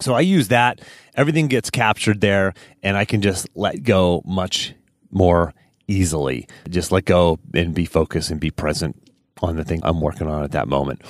So 0.00 0.14
I 0.14 0.20
use 0.20 0.48
that. 0.48 0.80
Everything 1.14 1.48
gets 1.48 1.70
captured 1.70 2.20
there, 2.20 2.54
and 2.82 2.96
I 2.96 3.04
can 3.04 3.22
just 3.22 3.48
let 3.54 3.82
go 3.82 4.22
much 4.24 4.74
more 5.10 5.54
easily. 5.86 6.48
Just 6.68 6.92
let 6.92 7.04
go 7.04 7.38
and 7.52 7.74
be 7.74 7.84
focused 7.84 8.30
and 8.30 8.40
be 8.40 8.50
present 8.50 9.00
on 9.42 9.56
the 9.56 9.64
thing 9.64 9.80
I'm 9.82 10.00
working 10.00 10.28
on 10.28 10.44
at 10.44 10.52
that 10.52 10.68
moment. 10.68 11.02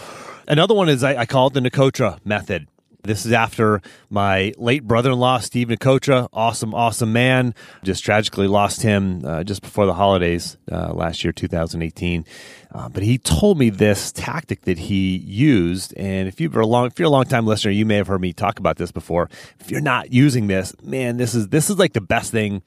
Another 0.47 0.75
one 0.75 0.88
is 0.88 1.02
I, 1.02 1.16
I 1.16 1.26
call 1.26 1.49
it 1.49 1.54
the 1.54 1.61
Nicotra 1.61 2.18
method. 2.25 2.68
This 3.04 3.26
is 3.26 3.32
after 3.32 3.82
my 4.08 4.54
late 4.56 4.82
brother 4.84 5.11
in 5.11 5.18
law, 5.18 5.38
Steve 5.38 5.68
Nicotra, 5.68 6.26
awesome, 6.32 6.75
awesome 6.75 7.12
man. 7.12 7.54
Just 7.82 8.02
tragically 8.02 8.49
lost 8.49 8.80
him 8.80 9.23
uh, 9.26 9.44
just 9.44 9.61
before 9.61 9.84
the 9.84 9.92
holidays 9.92 10.56
uh, 10.73 10.90
last 10.94 11.23
year, 11.23 11.30
2018. 11.30 12.25
Uh, 12.73 12.88
but 12.88 13.02
he 13.02 13.18
told 13.18 13.58
me 13.58 13.68
this 13.68 14.11
tactic 14.11 14.62
that 14.62 14.78
he 14.78 15.18
used. 15.18 15.92
And 15.99 16.28
if, 16.28 16.40
you're 16.40 16.58
a 16.58 16.66
long, 16.66 16.87
if 16.87 16.99
you're 16.99 17.08
a 17.08 17.11
long 17.11 17.26
time 17.26 17.46
listener, 17.46 17.73
you 17.73 17.84
may 17.84 17.96
have 17.96 18.06
heard 18.06 18.23
me 18.23 18.32
talk 18.32 18.58
about 18.58 18.78
this 18.78 18.90
before. 18.90 19.28
If 19.61 19.70
you're 19.70 19.82
not 19.82 20.11
using 20.11 20.46
this, 20.46 20.75
man, 20.82 21.18
this 21.18 21.34
is, 21.34 21.49
this 21.49 21.68
is 21.68 21.78
like 21.78 21.92
the 21.92 22.00
best 22.00 22.32
thing 22.32 22.62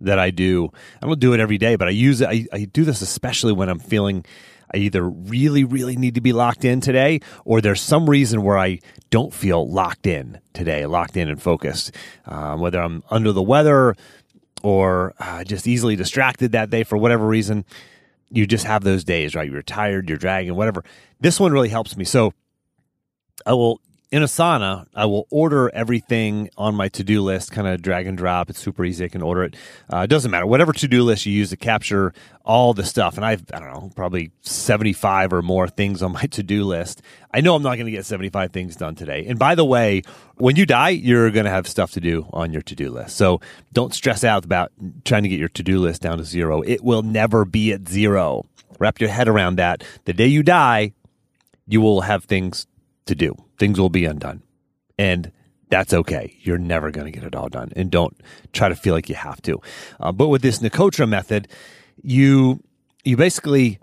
that 0.00 0.18
I 0.18 0.30
do. 0.30 0.70
I 1.02 1.06
don't 1.06 1.20
do 1.20 1.34
it 1.34 1.40
every 1.40 1.58
day, 1.58 1.76
but 1.76 1.86
I 1.86 1.90
use 1.90 2.22
it. 2.22 2.28
I, 2.28 2.46
I 2.50 2.64
do 2.64 2.84
this 2.84 3.02
especially 3.02 3.52
when 3.52 3.68
I'm 3.68 3.78
feeling 3.78 4.24
I 4.74 4.78
either 4.78 5.08
really, 5.08 5.64
really 5.64 5.96
need 5.96 6.14
to 6.14 6.20
be 6.20 6.32
locked 6.32 6.64
in 6.64 6.80
today, 6.80 7.20
or 7.44 7.60
there's 7.60 7.80
some 7.80 8.08
reason 8.08 8.42
where 8.42 8.58
I 8.58 8.78
don't 9.10 9.32
feel 9.32 9.68
locked 9.68 10.06
in 10.06 10.40
today, 10.54 10.86
locked 10.86 11.16
in 11.16 11.28
and 11.28 11.40
focused. 11.40 11.94
Um, 12.26 12.60
whether 12.60 12.80
I'm 12.80 13.02
under 13.10 13.32
the 13.32 13.42
weather 13.42 13.94
or 14.62 15.14
uh, 15.18 15.44
just 15.44 15.66
easily 15.66 15.96
distracted 15.96 16.52
that 16.52 16.70
day 16.70 16.84
for 16.84 16.96
whatever 16.96 17.26
reason, 17.26 17.64
you 18.30 18.46
just 18.46 18.64
have 18.64 18.82
those 18.82 19.04
days, 19.04 19.34
right? 19.34 19.50
You're 19.50 19.62
tired, 19.62 20.08
you're 20.08 20.18
dragging, 20.18 20.54
whatever. 20.54 20.84
This 21.20 21.38
one 21.38 21.52
really 21.52 21.68
helps 21.68 21.96
me. 21.96 22.04
So 22.04 22.32
I 23.44 23.52
will 23.52 23.80
in 24.12 24.22
Asana, 24.22 24.86
I 24.94 25.06
will 25.06 25.26
order 25.30 25.70
everything 25.74 26.50
on 26.58 26.74
my 26.74 26.88
to 26.90 27.02
do 27.02 27.22
list, 27.22 27.50
kind 27.50 27.66
of 27.66 27.80
drag 27.80 28.06
and 28.06 28.16
drop. 28.16 28.50
It's 28.50 28.58
super 28.58 28.84
easy. 28.84 29.06
I 29.06 29.08
can 29.08 29.22
order 29.22 29.42
it. 29.42 29.56
Uh, 29.90 30.00
it 30.00 30.08
doesn't 30.08 30.30
matter. 30.30 30.44
Whatever 30.44 30.74
to 30.74 30.86
do 30.86 31.02
list 31.02 31.24
you 31.24 31.32
use 31.32 31.48
to 31.48 31.56
capture 31.56 32.12
all 32.44 32.74
the 32.74 32.84
stuff. 32.84 33.16
And 33.16 33.24
I've, 33.24 33.42
I 33.54 33.58
don't 33.58 33.72
know, 33.72 33.90
probably 33.96 34.30
75 34.42 35.32
or 35.32 35.40
more 35.40 35.66
things 35.66 36.02
on 36.02 36.12
my 36.22 36.24
to 36.24 36.42
do 36.42 36.64
list. 36.64 37.00
I 37.32 37.40
know 37.40 37.54
I'm 37.54 37.62
not 37.62 37.76
going 37.76 37.86
to 37.86 37.90
get 37.90 38.04
75 38.04 38.52
things 38.52 38.76
done 38.76 38.94
today. 38.94 39.24
And 39.26 39.38
by 39.38 39.54
the 39.54 39.64
way, 39.64 40.02
when 40.34 40.56
you 40.56 40.66
die, 40.66 40.90
you're 40.90 41.30
going 41.30 41.46
to 41.46 41.50
have 41.50 41.66
stuff 41.66 41.92
to 41.92 42.00
do 42.00 42.26
on 42.34 42.52
your 42.52 42.62
to 42.62 42.74
do 42.74 42.90
list. 42.90 43.16
So 43.16 43.40
don't 43.72 43.94
stress 43.94 44.24
out 44.24 44.44
about 44.44 44.72
trying 45.06 45.22
to 45.22 45.30
get 45.30 45.40
your 45.40 45.48
to 45.48 45.62
do 45.62 45.78
list 45.78 46.02
down 46.02 46.18
to 46.18 46.24
zero. 46.24 46.60
It 46.60 46.84
will 46.84 47.02
never 47.02 47.46
be 47.46 47.72
at 47.72 47.88
zero. 47.88 48.44
Wrap 48.78 49.00
your 49.00 49.08
head 49.08 49.26
around 49.26 49.56
that. 49.56 49.84
The 50.04 50.12
day 50.12 50.26
you 50.26 50.42
die, 50.42 50.92
you 51.66 51.80
will 51.80 52.02
have 52.02 52.24
things 52.24 52.66
to 53.06 53.14
do. 53.14 53.36
Things 53.62 53.78
will 53.78 53.90
be 53.90 54.06
undone. 54.06 54.42
And 54.98 55.30
that's 55.68 55.94
okay. 55.94 56.36
You're 56.40 56.58
never 56.58 56.90
going 56.90 57.04
to 57.04 57.12
get 57.12 57.22
it 57.22 57.36
all 57.36 57.48
done. 57.48 57.70
And 57.76 57.92
don't 57.92 58.20
try 58.52 58.68
to 58.68 58.74
feel 58.74 58.92
like 58.92 59.08
you 59.08 59.14
have 59.14 59.40
to. 59.42 59.60
Uh, 60.00 60.10
but 60.10 60.26
with 60.26 60.42
this 60.42 60.58
Nicotra 60.58 61.08
method, 61.08 61.46
you 62.02 62.60
you 63.04 63.16
basically 63.16 63.78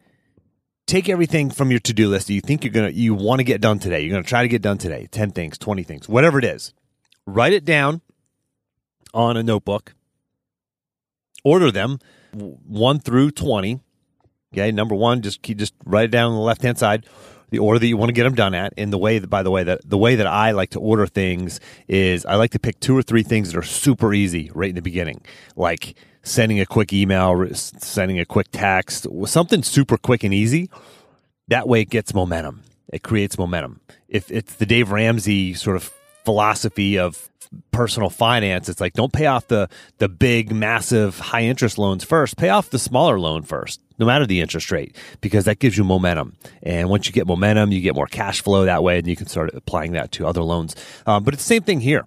take 0.86 1.08
everything 1.08 1.50
from 1.50 1.72
your 1.72 1.80
to-do 1.80 2.10
list 2.10 2.28
that 2.28 2.34
you 2.34 2.42
think 2.42 2.66
you're 2.66 2.74
going 2.74 2.92
to 2.92 2.94
you 2.94 3.14
want 3.14 3.40
to 3.40 3.46
get 3.46 3.62
done 3.62 3.80
today. 3.80 4.02
You're 4.02 4.12
going 4.12 4.22
to 4.22 4.28
try 4.28 4.42
to 4.42 4.50
get 4.50 4.62
done 4.62 4.78
today. 4.78 5.08
10 5.12 5.32
things, 5.32 5.58
20 5.58 5.84
things, 5.84 6.10
whatever 6.10 6.40
it 6.40 6.44
is. 6.44 6.74
Write 7.26 7.54
it 7.54 7.64
down 7.64 8.02
on 9.14 9.38
a 9.38 9.44
notebook. 9.44 9.96
Order 11.46 11.72
them 11.72 12.00
1 12.34 13.00
through 13.00 13.32
20. 13.32 13.80
Okay, 14.54 14.74
number 14.74 14.96
1 14.96 15.22
just 15.22 15.42
keep, 15.42 15.58
just 15.58 15.74
write 15.86 16.04
it 16.04 16.12
down 16.12 16.32
on 16.32 16.36
the 16.36 16.44
left-hand 16.44 16.78
side 16.78 17.06
the 17.50 17.60
order 17.60 17.80
that 17.80 17.88
you 17.88 17.98
want 17.98 18.10
to 18.10 18.14
get 18.14 18.24
them 18.24 18.36
done 18.36 18.54
at. 18.54 18.74
And 18.78 18.92
the 18.94 18.98
way, 18.98 19.20
that, 19.20 19.28
by 19.28 19.44
the 19.44 19.52
way, 19.52 19.64
that 19.64 19.82
the 19.88 19.98
way 19.98 20.16
that 20.16 20.28
I 20.28 20.52
like 20.52 20.72
to 20.72 20.80
order 20.80 21.08
things 21.08 21.60
is 21.88 22.26
I 22.26 22.36
like 22.36 22.52
to 22.52 22.60
pick 22.60 22.80
two 22.80 22.98
or 22.98 23.02
three 23.02 23.24
things 23.24 23.52
that 23.52 23.58
are 23.58 23.64
super 23.64 24.14
easy 24.14 24.52
right 24.54 24.70
in 24.70 24.76
the 24.76 24.82
beginning, 24.82 25.22
like 25.56 25.96
sending 26.24 26.60
a 26.60 26.66
quick 26.66 26.94
email, 26.94 27.48
sending 27.54 28.20
a 28.20 28.26
quick 28.26 28.48
text, 28.52 29.08
something 29.26 29.64
super 29.64 29.98
quick 29.98 30.24
and 30.24 30.34
easy. 30.34 30.70
That 31.48 31.68
way, 31.68 31.82
it 31.82 31.90
gets 31.90 32.14
momentum. 32.14 32.64
It 32.92 33.04
creates 33.04 33.38
momentum. 33.38 33.82
If 34.08 34.32
it's 34.32 34.56
the 34.56 34.66
Dave 34.66 34.92
Ramsey 34.92 35.54
sort 35.54 35.76
of 35.76 35.94
philosophy 36.26 36.98
of 36.98 37.29
personal 37.72 38.12
finance 38.12 38.70
it's 38.70 38.80
like 38.80 38.94
don't 38.94 39.12
pay 39.12 39.26
off 39.26 39.48
the 39.48 39.68
the 39.98 40.08
big 40.08 40.52
massive 40.52 41.18
high 41.18 41.42
interest 41.44 41.78
loans 41.78 42.04
first. 42.04 42.38
Pay 42.38 42.50
off 42.50 42.70
the 42.70 42.78
smaller 42.78 43.20
loan 43.20 43.42
first 43.42 43.82
no 43.98 44.06
matter 44.06 44.26
the 44.26 44.40
interest 44.40 44.72
rate 44.72 44.96
because 45.20 45.46
that 45.46 45.58
gives 45.60 45.78
you 45.78 45.84
momentum. 45.84 46.36
And 46.62 46.90
once 46.90 47.08
you 47.08 47.12
get 47.12 47.26
momentum 47.26 47.72
you 47.72 47.82
get 47.82 47.96
more 47.96 48.06
cash 48.06 48.42
flow 48.42 48.66
that 48.66 48.84
way 48.84 49.00
and 49.00 49.08
you 49.08 49.16
can 49.16 49.28
start 49.28 49.54
applying 49.54 49.94
that 49.94 50.12
to 50.14 50.28
other 50.28 50.44
loans. 50.44 50.76
Um, 51.08 51.24
but 51.24 51.34
it's 51.34 51.44
the 51.44 51.48
same 51.48 51.64
thing 51.64 51.82
here. 51.82 52.06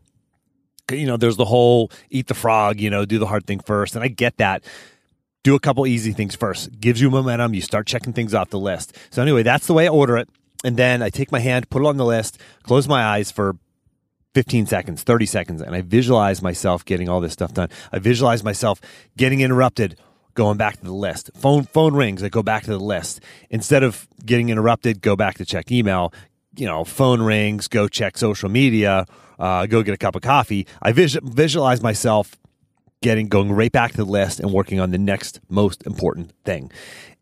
You 0.90 1.06
know 1.06 1.16
there's 1.16 1.36
the 1.36 1.44
whole 1.44 1.90
eat 2.10 2.28
the 2.28 2.34
frog 2.34 2.78
you 2.80 2.90
know 2.90 3.04
do 3.04 3.18
the 3.18 3.26
hard 3.26 3.46
thing 3.46 3.60
first 3.60 3.96
and 3.96 4.04
i 4.04 4.08
get 4.08 4.36
that. 4.36 4.62
Do 5.42 5.56
a 5.56 5.60
couple 5.60 5.84
easy 5.88 6.12
things 6.12 6.36
first. 6.36 6.78
Gives 6.78 7.00
you 7.00 7.10
momentum 7.10 7.52
you 7.52 7.62
start 7.62 7.88
checking 7.88 8.12
things 8.12 8.32
off 8.32 8.50
the 8.50 8.60
list. 8.60 8.96
So 9.10 9.22
anyway 9.22 9.42
that's 9.42 9.66
the 9.66 9.74
way 9.74 9.86
i 9.86 9.90
order 9.90 10.16
it 10.16 10.28
and 10.64 10.76
then 10.76 11.02
i 11.02 11.10
take 11.10 11.32
my 11.32 11.40
hand 11.40 11.68
put 11.68 11.82
it 11.82 11.86
on 11.86 11.96
the 11.96 12.04
list 12.04 12.38
close 12.62 12.86
my 12.86 13.02
eyes 13.02 13.32
for 13.32 13.56
15 14.34 14.66
seconds, 14.66 15.02
30 15.02 15.26
seconds, 15.26 15.62
and 15.62 15.74
I 15.74 15.82
visualize 15.82 16.40
myself 16.42 16.84
getting 16.84 17.08
all 17.08 17.20
this 17.20 17.32
stuff 17.32 17.52
done. 17.52 17.68
I 17.92 17.98
visualize 17.98 18.42
myself 18.42 18.80
getting 19.16 19.40
interrupted, 19.40 19.98
going 20.34 20.56
back 20.56 20.78
to 20.78 20.84
the 20.84 20.92
list. 20.92 21.30
Phone 21.36 21.64
phone 21.64 21.94
rings, 21.94 22.22
I 22.22 22.28
go 22.28 22.42
back 22.42 22.64
to 22.64 22.70
the 22.70 22.80
list. 22.80 23.20
Instead 23.50 23.82
of 23.82 24.08
getting 24.24 24.48
interrupted, 24.48 25.02
go 25.02 25.16
back 25.16 25.36
to 25.38 25.44
check 25.44 25.70
email. 25.70 26.12
You 26.56 26.66
know, 26.66 26.84
phone 26.84 27.22
rings, 27.22 27.68
go 27.68 27.88
check 27.88 28.16
social 28.16 28.48
media, 28.48 29.06
uh, 29.38 29.66
go 29.66 29.82
get 29.82 29.94
a 29.94 29.98
cup 29.98 30.16
of 30.16 30.22
coffee. 30.22 30.66
I 30.80 30.92
vis- 30.92 31.18
visualize 31.22 31.82
myself 31.82 32.36
getting 33.02 33.28
going 33.28 33.50
right 33.52 33.72
back 33.72 33.90
to 33.92 33.96
the 33.98 34.04
list 34.04 34.38
and 34.38 34.52
working 34.52 34.78
on 34.78 34.90
the 34.90 34.98
next 34.98 35.40
most 35.48 35.84
important 35.86 36.32
thing. 36.44 36.70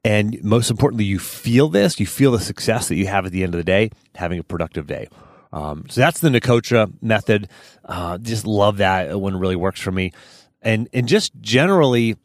And 0.05 0.43
most 0.43 0.71
importantly, 0.71 1.05
you 1.05 1.19
feel 1.19 1.69
this, 1.69 1.99
you 1.99 2.07
feel 2.07 2.33
the 2.33 2.41
success 2.41 2.89
that 2.89 2.97
you 2.97 3.07
have 3.07 3.27
at 3.27 3.33
the 3.33 3.43
end 3.43 3.55
of 3.55 3.59
the 3.59 3.65
day, 3.65 3.91
having 4.15 4.39
a 4.39 4.43
productive 4.43 4.87
day 4.87 5.09
Um, 5.53 5.85
so 5.89 6.01
that's 6.01 6.21
the 6.21 6.29
Nicotra 6.29 6.93
method. 7.03 7.49
Uh, 7.85 8.19
just 8.19 8.47
love 8.47 8.79
that 8.79 9.19
one 9.19 9.39
really 9.39 9.57
works 9.57 9.81
for 9.81 9.93
me, 9.93 10.13
and 10.63 10.89
and 10.93 11.09
just 11.09 11.33
generally 11.41 12.17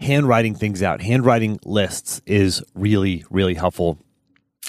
handwriting 0.00 0.54
things 0.54 0.82
out, 0.82 1.00
handwriting 1.02 1.58
lists 1.64 2.20
is 2.26 2.62
really 2.74 3.24
really 3.30 3.54
helpful. 3.54 3.98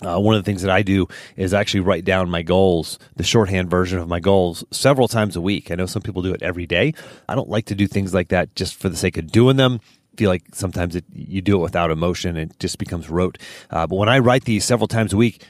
Uh, 0.04 0.20
one 0.20 0.36
of 0.36 0.44
the 0.44 0.46
things 0.46 0.62
that 0.62 0.70
I 0.70 0.84
do 0.84 1.08
is 1.36 1.56
actually 1.56 1.80
write 1.80 2.06
down 2.06 2.30
my 2.30 2.44
goals, 2.44 3.00
the 3.16 3.24
shorthand 3.24 3.72
version 3.72 3.98
of 3.98 4.08
my 4.08 4.20
goals, 4.20 4.64
several 4.70 5.08
times 5.08 5.36
a 5.36 5.42
week. 5.42 5.72
I 5.72 5.76
know 5.76 5.88
some 5.88 6.04
people 6.04 6.22
do 6.22 6.36
it 6.36 6.44
every 6.44 6.68
day. 6.68 6.94
I 7.28 7.34
don't 7.34 7.50
like 7.50 7.66
to 7.66 7.76
do 7.76 7.88
things 7.88 8.14
like 8.14 8.28
that 8.28 8.54
just 8.54 8.76
for 8.76 8.90
the 8.90 8.96
sake 8.96 9.18
of 9.18 9.32
doing 9.32 9.58
them 9.58 9.80
I 10.18 10.20
feel 10.20 10.30
like 10.32 10.44
sometimes 10.56 10.96
it, 10.96 11.06
you 11.14 11.42
do 11.42 11.58
it 11.58 11.62
without 11.62 11.92
emotion 11.92 12.38
and 12.38 12.50
it 12.50 12.60
just 12.60 12.80
becomes 12.80 13.08
rote. 13.08 13.38
Uh, 13.70 13.86
but 13.86 13.98
when 13.98 14.10
I 14.10 14.18
write 14.18 14.46
these 14.46 14.66
several 14.66 14.88
times 14.88 15.14
a 15.14 15.18
week, 15.18 15.44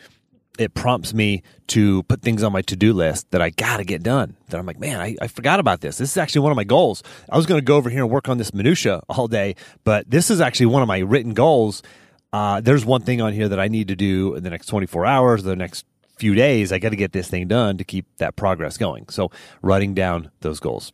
it 0.58 0.74
prompts 0.74 1.14
me 1.14 1.44
to 1.68 2.04
put 2.04 2.22
things 2.22 2.44
on 2.44 2.52
my 2.52 2.62
to-do 2.62 2.94
list 2.94 3.30
that 3.32 3.42
I 3.42 3.50
got 3.50 3.78
to 3.78 3.84
get 3.84 4.04
done. 4.04 4.36
That 4.50 4.58
I'm 4.58 4.66
like, 4.66 4.80
man, 4.80 5.00
I, 5.00 5.16
I, 5.22 5.28
forgot 5.28 5.60
about 5.60 5.82
this. 5.82 5.98
This 5.98 6.12
is 6.12 6.18
actually 6.18 6.42
one 6.42 6.52
of 6.52 6.56
my 6.56 6.64
goals. 6.64 7.04
I 7.30 7.38
was 7.38 7.46
going 7.46 7.60
to 7.60 7.66
go 7.66 7.76
over 7.76 7.90
here 7.90 8.04
and 8.04 8.10
work 8.10 8.30
on 8.30 8.38
this 8.38 8.54
minutia 8.54 9.02
all 9.10 9.28
day, 9.28 9.56
but 9.84 10.10
this 10.10 10.30
is 10.30 10.42
actually 10.42 10.68
one 10.68 10.82
of 10.82 10.88
my 10.88 11.00
written 11.00 11.34
goals. 11.34 11.84
Uh, 12.32 12.62
there's 12.62 12.86
one 12.86 13.02
thing 13.02 13.22
on 13.22 13.34
here 13.34 13.50
that 13.50 13.60
I 13.60 13.68
need 13.68 13.88
to 13.90 13.96
do 13.96 14.36
in 14.36 14.44
the 14.44 14.50
next 14.50 14.68
24 14.68 15.06
hours, 15.06 15.44
the 15.44 15.56
next 15.56 15.86
few 16.18 16.36
days. 16.36 16.72
I 16.72 16.80
got 16.80 16.90
to 16.90 16.96
get 16.96 17.12
this 17.12 17.28
thing 17.28 17.48
done 17.48 17.78
to 17.78 17.84
keep 17.84 18.06
that 18.18 18.36
progress 18.36 18.78
going. 18.78 19.10
So 19.10 19.32
writing 19.62 19.94
down 19.94 20.32
those 20.42 20.60
goals. 20.60 20.92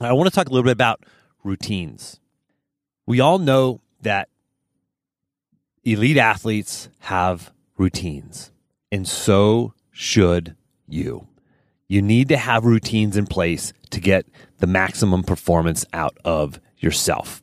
I 0.00 0.12
want 0.12 0.28
to 0.28 0.34
talk 0.34 0.48
a 0.48 0.50
little 0.50 0.64
bit 0.64 0.72
about 0.72 1.04
routines 1.42 2.20
we 3.06 3.20
all 3.20 3.38
know 3.38 3.80
that 4.02 4.28
elite 5.82 6.16
athletes 6.16 6.88
have 7.00 7.52
routines, 7.76 8.50
and 8.94 9.08
so 9.08 9.74
should 9.90 10.54
you. 10.86 11.26
You 11.88 12.00
need 12.00 12.28
to 12.28 12.36
have 12.36 12.64
routines 12.64 13.16
in 13.16 13.26
place 13.26 13.72
to 13.90 14.00
get 14.00 14.24
the 14.58 14.68
maximum 14.68 15.24
performance 15.24 15.84
out 15.92 16.16
of 16.24 16.60
yourself. 16.78 17.42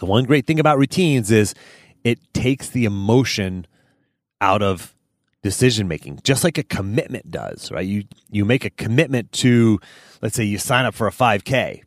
The 0.00 0.06
one 0.06 0.24
great 0.24 0.46
thing 0.46 0.58
about 0.58 0.78
routines 0.78 1.30
is 1.30 1.54
it 2.02 2.18
takes 2.32 2.70
the 2.70 2.86
emotion 2.86 3.66
out 4.40 4.62
of 4.62 4.94
decision 5.42 5.86
making, 5.86 6.20
just 6.24 6.44
like 6.44 6.56
a 6.56 6.62
commitment 6.62 7.30
does, 7.30 7.70
right? 7.70 7.86
You 7.86 8.04
you 8.30 8.46
make 8.46 8.64
a 8.64 8.70
commitment 8.70 9.32
to 9.32 9.78
let's 10.22 10.34
say 10.34 10.44
you 10.44 10.56
sign 10.56 10.86
up 10.86 10.94
for 10.94 11.06
a 11.06 11.12
5k. 11.12 11.82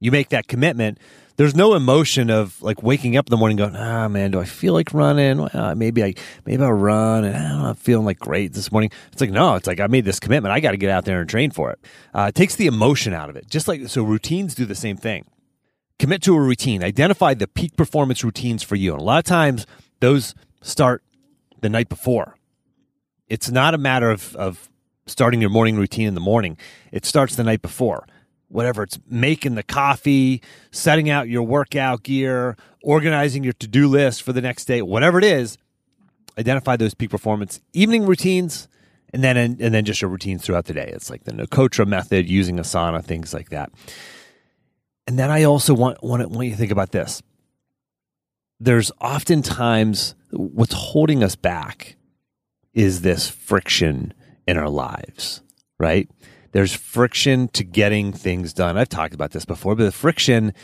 You 0.00 0.10
make 0.10 0.28
that 0.28 0.46
commitment 0.46 0.98
there's 1.36 1.54
no 1.54 1.74
emotion 1.74 2.30
of 2.30 2.60
like 2.62 2.82
waking 2.82 3.16
up 3.16 3.26
in 3.26 3.30
the 3.30 3.36
morning 3.36 3.56
going, 3.56 3.74
ah 3.74 4.08
man, 4.08 4.30
do 4.30 4.40
I 4.40 4.44
feel 4.44 4.72
like 4.72 4.94
running? 4.94 5.38
Well, 5.38 5.74
maybe 5.74 6.04
I 6.04 6.14
maybe 6.44 6.62
I'll 6.62 6.72
run 6.72 7.24
and 7.24 7.36
I'm 7.36 7.62
not 7.62 7.78
feeling 7.78 8.04
like 8.04 8.18
great 8.18 8.52
this 8.52 8.70
morning. 8.70 8.90
It's 9.12 9.20
like 9.20 9.30
no, 9.30 9.56
it's 9.56 9.66
like 9.66 9.80
I 9.80 9.86
made 9.88 10.04
this 10.04 10.20
commitment. 10.20 10.52
I 10.52 10.60
got 10.60 10.72
to 10.72 10.76
get 10.76 10.90
out 10.90 11.04
there 11.04 11.20
and 11.20 11.28
train 11.28 11.50
for 11.50 11.70
it. 11.70 11.80
Uh, 12.14 12.26
it 12.28 12.34
takes 12.34 12.54
the 12.54 12.66
emotion 12.66 13.12
out 13.12 13.30
of 13.30 13.36
it. 13.36 13.48
Just 13.48 13.66
like 13.66 13.88
so, 13.88 14.02
routines 14.02 14.54
do 14.54 14.64
the 14.64 14.74
same 14.74 14.96
thing. 14.96 15.24
Commit 15.98 16.22
to 16.22 16.34
a 16.34 16.40
routine. 16.40 16.84
Identify 16.84 17.34
the 17.34 17.48
peak 17.48 17.76
performance 17.76 18.22
routines 18.22 18.62
for 18.62 18.76
you. 18.76 18.92
And 18.92 19.00
a 19.00 19.04
lot 19.04 19.18
of 19.18 19.24
times 19.24 19.66
those 20.00 20.34
start 20.62 21.02
the 21.60 21.68
night 21.68 21.88
before. 21.88 22.36
It's 23.28 23.50
not 23.50 23.74
a 23.74 23.78
matter 23.78 24.10
of 24.10 24.36
of 24.36 24.68
starting 25.06 25.40
your 25.40 25.50
morning 25.50 25.76
routine 25.76 26.06
in 26.06 26.14
the 26.14 26.20
morning. 26.20 26.56
It 26.92 27.04
starts 27.04 27.34
the 27.34 27.44
night 27.44 27.60
before 27.60 28.06
whatever 28.54 28.84
it's 28.84 29.00
making 29.10 29.56
the 29.56 29.64
coffee, 29.64 30.40
setting 30.70 31.10
out 31.10 31.28
your 31.28 31.42
workout 31.42 32.04
gear, 32.04 32.56
organizing 32.84 33.42
your 33.42 33.52
to 33.54 33.66
do 33.66 33.88
list 33.88 34.22
for 34.22 34.32
the 34.32 34.40
next 34.40 34.66
day, 34.66 34.80
whatever 34.80 35.18
it 35.18 35.24
is, 35.24 35.58
identify 36.38 36.76
those 36.76 36.94
peak 36.94 37.10
performance 37.10 37.60
evening 37.72 38.06
routines. 38.06 38.68
And 39.12 39.22
then, 39.22 39.36
and, 39.36 39.58
then 39.58 39.84
just 39.84 40.02
your 40.02 40.10
routines 40.10 40.44
throughout 40.44 40.64
the 40.64 40.72
day. 40.72 40.90
It's 40.92 41.08
like 41.08 41.22
the 41.22 41.30
Nicotra 41.30 41.86
method, 41.86 42.28
using 42.28 42.56
Asana, 42.56 43.04
things 43.04 43.32
like 43.32 43.50
that. 43.50 43.70
And 45.06 45.16
then 45.16 45.30
I 45.30 45.44
also 45.44 45.72
want, 45.72 46.02
want, 46.02 46.28
want 46.30 46.46
you 46.46 46.52
to 46.52 46.58
think 46.58 46.72
about 46.72 46.90
this. 46.90 47.22
There's 48.58 48.90
oftentimes 49.00 50.16
what's 50.32 50.74
holding 50.74 51.22
us 51.22 51.36
back 51.36 51.94
is 52.72 53.02
this 53.02 53.28
friction 53.28 54.12
in 54.48 54.58
our 54.58 54.68
lives, 54.68 55.42
right? 55.78 56.08
There's 56.54 56.72
friction 56.72 57.48
to 57.48 57.64
getting 57.64 58.12
things 58.12 58.52
done. 58.52 58.78
I've 58.78 58.88
talked 58.88 59.12
about 59.12 59.32
this 59.32 59.44
before, 59.44 59.74
but 59.74 59.82
the 59.86 59.92
friction 59.92 60.54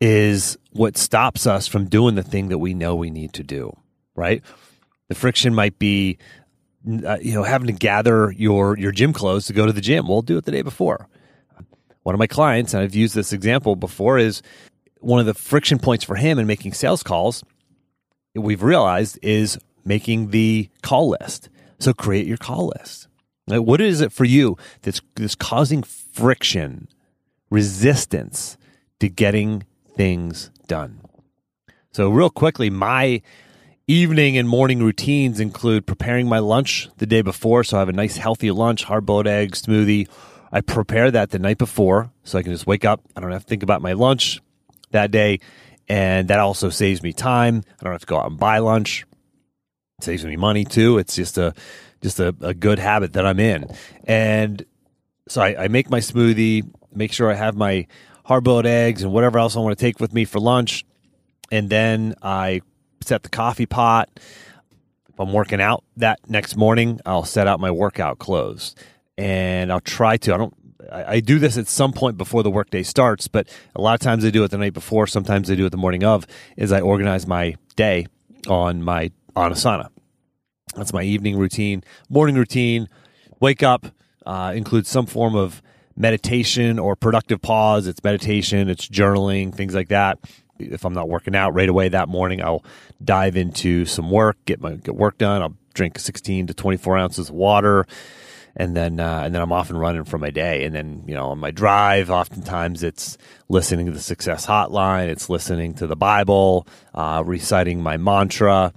is 0.00 0.56
what 0.72 0.96
stops 0.96 1.46
us 1.46 1.68
from 1.68 1.84
doing 1.84 2.14
the 2.14 2.22
thing 2.22 2.48
that 2.48 2.56
we 2.56 2.72
know 2.72 2.96
we 2.96 3.10
need 3.10 3.34
to 3.34 3.42
do, 3.42 3.76
right? 4.16 4.42
The 5.08 5.14
friction 5.14 5.54
might 5.54 5.78
be 5.78 6.16
uh, 7.04 7.18
you 7.20 7.34
know 7.34 7.42
having 7.42 7.66
to 7.66 7.74
gather 7.74 8.32
your 8.32 8.78
your 8.78 8.90
gym 8.90 9.12
clothes 9.12 9.46
to 9.48 9.52
go 9.52 9.66
to 9.66 9.72
the 9.72 9.82
gym. 9.82 10.08
We'll 10.08 10.22
do 10.22 10.38
it 10.38 10.46
the 10.46 10.50
day 10.50 10.62
before. 10.62 11.08
One 12.04 12.14
of 12.14 12.18
my 12.18 12.26
clients, 12.26 12.72
and 12.72 12.82
I've 12.82 12.94
used 12.94 13.14
this 13.14 13.34
example 13.34 13.76
before, 13.76 14.16
is 14.16 14.40
one 15.00 15.20
of 15.20 15.26
the 15.26 15.34
friction 15.34 15.78
points 15.78 16.04
for 16.04 16.14
him 16.16 16.38
in 16.38 16.46
making 16.46 16.72
sales 16.72 17.02
calls. 17.02 17.44
We've 18.34 18.62
realized 18.62 19.18
is 19.20 19.58
making 19.84 20.30
the 20.30 20.70
call 20.82 21.10
list. 21.20 21.50
So 21.80 21.92
create 21.92 22.26
your 22.26 22.38
call 22.38 22.72
list. 22.78 23.07
Like, 23.48 23.62
what 23.62 23.80
is 23.80 24.00
it 24.00 24.12
for 24.12 24.24
you 24.24 24.56
that's, 24.82 25.00
that's 25.14 25.34
causing 25.34 25.82
friction, 25.82 26.88
resistance 27.50 28.56
to 29.00 29.08
getting 29.08 29.64
things 29.96 30.50
done? 30.66 31.00
So, 31.92 32.10
real 32.10 32.30
quickly, 32.30 32.70
my 32.70 33.22
evening 33.86 34.36
and 34.36 34.48
morning 34.48 34.80
routines 34.80 35.40
include 35.40 35.86
preparing 35.86 36.28
my 36.28 36.38
lunch 36.38 36.90
the 36.98 37.06
day 37.06 37.22
before. 37.22 37.64
So, 37.64 37.78
I 37.78 37.80
have 37.80 37.88
a 37.88 37.92
nice, 37.92 38.18
healthy 38.18 38.50
lunch, 38.50 38.84
hard 38.84 39.06
boiled 39.06 39.26
egg, 39.26 39.52
smoothie. 39.52 40.08
I 40.52 40.60
prepare 40.60 41.10
that 41.10 41.30
the 41.30 41.38
night 41.38 41.58
before 41.58 42.10
so 42.24 42.38
I 42.38 42.42
can 42.42 42.52
just 42.52 42.66
wake 42.66 42.84
up. 42.84 43.00
I 43.16 43.20
don't 43.20 43.32
have 43.32 43.42
to 43.44 43.48
think 43.48 43.62
about 43.62 43.82
my 43.82 43.92
lunch 43.92 44.40
that 44.90 45.10
day. 45.10 45.40
And 45.88 46.28
that 46.28 46.38
also 46.38 46.70
saves 46.70 47.02
me 47.02 47.12
time. 47.12 47.62
I 47.80 47.84
don't 47.84 47.92
have 47.92 48.02
to 48.02 48.06
go 48.06 48.18
out 48.18 48.30
and 48.30 48.38
buy 48.38 48.58
lunch. 48.58 49.06
It 49.98 50.04
saves 50.04 50.24
me 50.24 50.36
money 50.36 50.64
too. 50.64 50.98
It's 50.98 51.16
just 51.16 51.38
a 51.38 51.54
just 52.02 52.20
a, 52.20 52.34
a 52.40 52.54
good 52.54 52.78
habit 52.78 53.14
that 53.14 53.26
I'm 53.26 53.40
in. 53.40 53.66
And 54.04 54.64
so 55.28 55.42
I, 55.42 55.64
I 55.64 55.68
make 55.68 55.90
my 55.90 56.00
smoothie, 56.00 56.68
make 56.94 57.12
sure 57.12 57.30
I 57.30 57.34
have 57.34 57.56
my 57.56 57.86
hard 58.24 58.44
boiled 58.44 58.66
eggs 58.66 59.02
and 59.02 59.12
whatever 59.12 59.38
else 59.38 59.56
I 59.56 59.60
want 59.60 59.78
to 59.78 59.82
take 59.82 60.00
with 60.00 60.12
me 60.12 60.24
for 60.24 60.38
lunch. 60.40 60.84
And 61.50 61.70
then 61.70 62.14
I 62.22 62.60
set 63.02 63.22
the 63.22 63.28
coffee 63.28 63.66
pot. 63.66 64.08
If 65.08 65.18
I'm 65.18 65.32
working 65.32 65.60
out 65.60 65.82
that 65.96 66.20
next 66.28 66.56
morning, 66.56 67.00
I'll 67.06 67.24
set 67.24 67.46
out 67.46 67.58
my 67.58 67.70
workout 67.70 68.18
clothes. 68.18 68.74
And 69.16 69.72
I'll 69.72 69.80
try 69.80 70.16
to, 70.18 70.34
I 70.34 70.36
don't, 70.36 70.54
I, 70.92 71.04
I 71.14 71.20
do 71.20 71.38
this 71.38 71.58
at 71.58 71.66
some 71.66 71.92
point 71.92 72.16
before 72.16 72.42
the 72.42 72.50
workday 72.50 72.82
starts, 72.82 73.26
but 73.26 73.48
a 73.74 73.80
lot 73.80 73.94
of 73.94 74.00
times 74.00 74.24
I 74.24 74.30
do 74.30 74.44
it 74.44 74.50
the 74.50 74.58
night 74.58 74.74
before. 74.74 75.06
Sometimes 75.06 75.50
I 75.50 75.54
do 75.54 75.66
it 75.66 75.70
the 75.70 75.76
morning 75.76 76.04
of, 76.04 76.26
is 76.56 76.70
I 76.70 76.80
organize 76.80 77.26
my 77.26 77.56
day 77.76 78.06
on 78.46 78.82
my 78.82 79.10
on 79.34 79.52
Asana. 79.52 79.88
That's 80.78 80.92
my 80.92 81.02
evening 81.02 81.36
routine. 81.36 81.82
Morning 82.08 82.36
routine, 82.36 82.88
wake 83.40 83.64
up, 83.64 83.86
uh, 84.24 84.52
includes 84.54 84.88
some 84.88 85.06
form 85.06 85.34
of 85.34 85.60
meditation 85.96 86.78
or 86.78 86.94
productive 86.94 87.42
pause. 87.42 87.88
It's 87.88 88.02
meditation, 88.04 88.68
it's 88.68 88.88
journaling, 88.88 89.52
things 89.52 89.74
like 89.74 89.88
that. 89.88 90.18
If 90.60 90.84
I'm 90.84 90.94
not 90.94 91.08
working 91.08 91.34
out 91.34 91.54
right 91.54 91.68
away 91.68 91.88
that 91.88 92.08
morning, 92.08 92.42
I'll 92.42 92.64
dive 93.02 93.36
into 93.36 93.84
some 93.84 94.10
work, 94.10 94.36
get 94.44 94.60
my 94.60 94.74
get 94.74 94.94
work 94.94 95.18
done. 95.18 95.42
I'll 95.42 95.56
drink 95.74 95.98
16 95.98 96.48
to 96.48 96.54
24 96.54 96.96
ounces 96.96 97.28
of 97.28 97.34
water, 97.34 97.86
and 98.56 98.76
then 98.76 99.00
uh, 99.00 99.22
and 99.24 99.34
then 99.34 99.42
I'm 99.42 99.52
off 99.52 99.70
and 99.70 99.80
running 99.80 100.04
for 100.04 100.18
my 100.18 100.30
day. 100.30 100.64
And 100.64 100.74
then 100.74 101.04
you 101.06 101.14
know 101.14 101.28
on 101.28 101.38
my 101.38 101.50
drive, 101.50 102.10
oftentimes 102.10 102.82
it's 102.82 103.18
listening 103.48 103.86
to 103.86 103.92
the 103.92 104.00
Success 104.00 104.46
Hotline, 104.46 105.08
it's 105.08 105.28
listening 105.28 105.74
to 105.74 105.86
the 105.86 105.96
Bible, 105.96 106.66
uh, 106.94 107.22
reciting 107.24 107.80
my 107.80 107.96
mantra, 107.96 108.72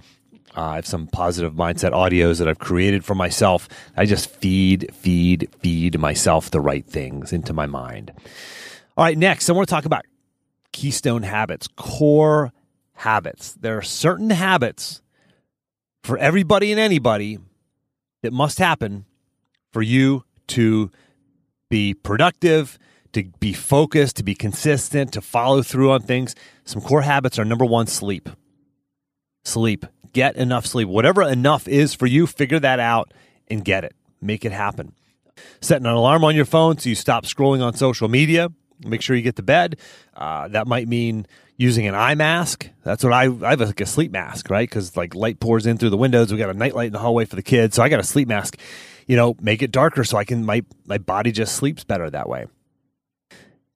uh, 0.56 0.60
I 0.60 0.74
have 0.76 0.86
some 0.86 1.06
positive 1.06 1.54
mindset 1.54 1.92
audios 1.92 2.38
that 2.38 2.48
I've 2.48 2.58
created 2.58 3.04
for 3.04 3.14
myself. 3.14 3.68
I 3.96 4.04
just 4.04 4.28
feed, 4.28 4.94
feed, 4.94 5.48
feed 5.60 5.98
myself 5.98 6.50
the 6.50 6.60
right 6.60 6.84
things 6.84 7.32
into 7.32 7.52
my 7.52 7.66
mind. 7.66 8.12
All 8.96 9.04
right, 9.04 9.16
next, 9.16 9.48
I 9.48 9.54
want 9.54 9.68
to 9.68 9.74
talk 9.74 9.86
about 9.86 10.04
keystone 10.72 11.22
habits, 11.22 11.68
core 11.76 12.52
habits. 12.94 13.52
There 13.52 13.78
are 13.78 13.82
certain 13.82 14.30
habits 14.30 15.02
for 16.02 16.18
everybody 16.18 16.70
and 16.70 16.80
anybody 16.80 17.38
that 18.22 18.32
must 18.32 18.58
happen 18.58 19.06
for 19.72 19.82
you 19.82 20.24
to 20.48 20.90
be 21.70 21.94
productive, 21.94 22.78
to 23.12 23.24
be 23.40 23.52
focused, 23.52 24.16
to 24.16 24.22
be 24.22 24.34
consistent, 24.34 25.12
to 25.12 25.22
follow 25.22 25.62
through 25.62 25.92
on 25.92 26.02
things. 26.02 26.34
Some 26.64 26.82
core 26.82 27.02
habits 27.02 27.38
are 27.38 27.44
number 27.44 27.64
one, 27.64 27.86
sleep. 27.86 28.28
Sleep 29.44 29.86
get 30.12 30.36
enough 30.36 30.66
sleep. 30.66 30.88
Whatever 30.88 31.22
enough 31.22 31.66
is 31.66 31.94
for 31.94 32.06
you, 32.06 32.26
figure 32.26 32.60
that 32.60 32.80
out 32.80 33.12
and 33.48 33.64
get 33.64 33.84
it. 33.84 33.94
Make 34.20 34.44
it 34.44 34.52
happen. 34.52 34.92
Setting 35.60 35.86
an 35.86 35.92
alarm 35.92 36.24
on 36.24 36.36
your 36.36 36.44
phone 36.44 36.78
so 36.78 36.88
you 36.88 36.94
stop 36.94 37.24
scrolling 37.24 37.62
on 37.62 37.74
social 37.74 38.08
media. 38.08 38.50
Make 38.84 39.02
sure 39.02 39.16
you 39.16 39.22
get 39.22 39.36
to 39.36 39.42
bed. 39.42 39.78
Uh, 40.14 40.48
that 40.48 40.66
might 40.66 40.88
mean 40.88 41.26
using 41.56 41.86
an 41.86 41.94
eye 41.94 42.14
mask. 42.14 42.68
That's 42.84 43.04
what 43.04 43.12
I, 43.12 43.24
I 43.24 43.50
have 43.50 43.60
like 43.60 43.80
a 43.80 43.86
sleep 43.86 44.10
mask, 44.12 44.50
right? 44.50 44.68
Because 44.68 44.96
like 44.96 45.14
light 45.14 45.40
pours 45.40 45.66
in 45.66 45.78
through 45.78 45.90
the 45.90 45.96
windows. 45.96 46.32
We 46.32 46.38
got 46.38 46.50
a 46.50 46.54
night 46.54 46.74
light 46.74 46.86
in 46.86 46.92
the 46.92 46.98
hallway 46.98 47.24
for 47.24 47.36
the 47.36 47.42
kids, 47.42 47.76
so 47.76 47.82
I 47.82 47.88
got 47.88 48.00
a 48.00 48.04
sleep 48.04 48.28
mask. 48.28 48.58
you 49.06 49.16
know, 49.16 49.36
make 49.40 49.62
it 49.62 49.70
darker 49.70 50.04
so 50.04 50.18
I 50.18 50.24
can 50.24 50.44
my 50.44 50.64
my 50.86 50.98
body 50.98 51.32
just 51.32 51.56
sleeps 51.56 51.84
better 51.84 52.08
that 52.10 52.28
way. 52.28 52.46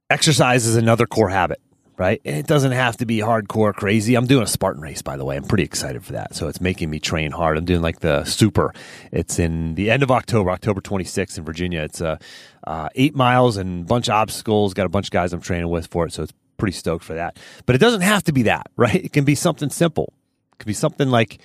Exercise 0.09 0.67
is 0.67 0.77
another 0.77 1.07
core 1.07 1.31
habit, 1.31 1.61
right? 1.99 2.21
And 2.25 2.37
it 2.37 2.47
doesn't 2.47 2.73
have 2.73 2.97
to 2.99 3.07
be 3.07 3.19
hardcore 3.19 3.75
crazy. 3.75 4.15
I'm 4.15 4.27
doing 4.27 4.43
a 4.43 4.47
Spartan 4.47 4.83
race, 4.83 5.03
by 5.03 5.17
the 5.17 5.25
way. 5.25 5.37
I'm 5.37 5.45
pretty 5.45 5.65
excited 5.65 6.05
for 6.05 6.13
that. 6.13 6.35
So 6.35 6.49
it's 6.49 6.61
making 6.61 6.91
me 6.91 6.99
train 7.01 7.31
hard. 7.31 7.57
I'm 7.57 7.65
doing 7.65 7.83
like 7.83 8.01
the 8.01 8.25
super. 8.25 8.75
It's 9.13 9.39
in 9.39 9.75
the 9.75 9.91
end 9.91 10.03
of 10.03 10.11
October, 10.11 10.51
October 10.51 10.81
26th 10.81 11.39
in 11.39 11.45
Virginia. 11.45 11.81
It's 11.83 12.01
uh, 12.01 12.19
uh, 12.67 12.89
eight 12.95 13.15
miles 13.15 13.57
and 13.57 13.83
a 13.83 13.87
bunch 13.87 14.09
of 14.09 14.15
obstacles. 14.15 14.75
Got 14.75 14.87
a 14.87 14.91
bunch 14.91 15.07
of 15.07 15.11
guys 15.13 15.33
I'm 15.33 15.41
training 15.41 15.69
with 15.69 15.87
for 15.87 16.07
it. 16.07 16.13
So 16.13 16.23
it's 16.23 16.33
pretty 16.59 16.77
stoked 16.77 17.05
for 17.05 17.15
that. 17.15 17.39
But 17.65 17.77
it 17.77 17.79
doesn't 17.79 18.03
have 18.03 18.25
to 18.25 18.33
be 18.33 18.43
that, 18.45 18.67
right? 18.77 18.95
It 18.95 19.13
can 19.13 19.25
be 19.25 19.35
something 19.35 19.71
simple. 19.71 20.13
It 20.53 20.59
can 20.59 20.67
be 20.67 20.75
something 20.75 21.11
like 21.11 21.39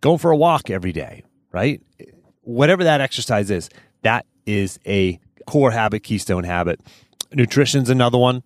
going 0.00 0.18
for 0.18 0.30
a 0.30 0.36
walk 0.36 0.70
every 0.70 0.92
day, 0.92 1.22
right? 1.52 1.80
Whatever 2.42 2.84
that 2.84 3.00
exercise 3.00 3.50
is, 3.50 3.68
that 4.02 4.26
is 4.46 4.80
a 4.84 5.20
core 5.46 5.70
habit, 5.70 6.02
keystone 6.02 6.44
habit. 6.44 6.80
Nutrition's 7.32 7.88
another 7.88 8.18
one. 8.18 8.42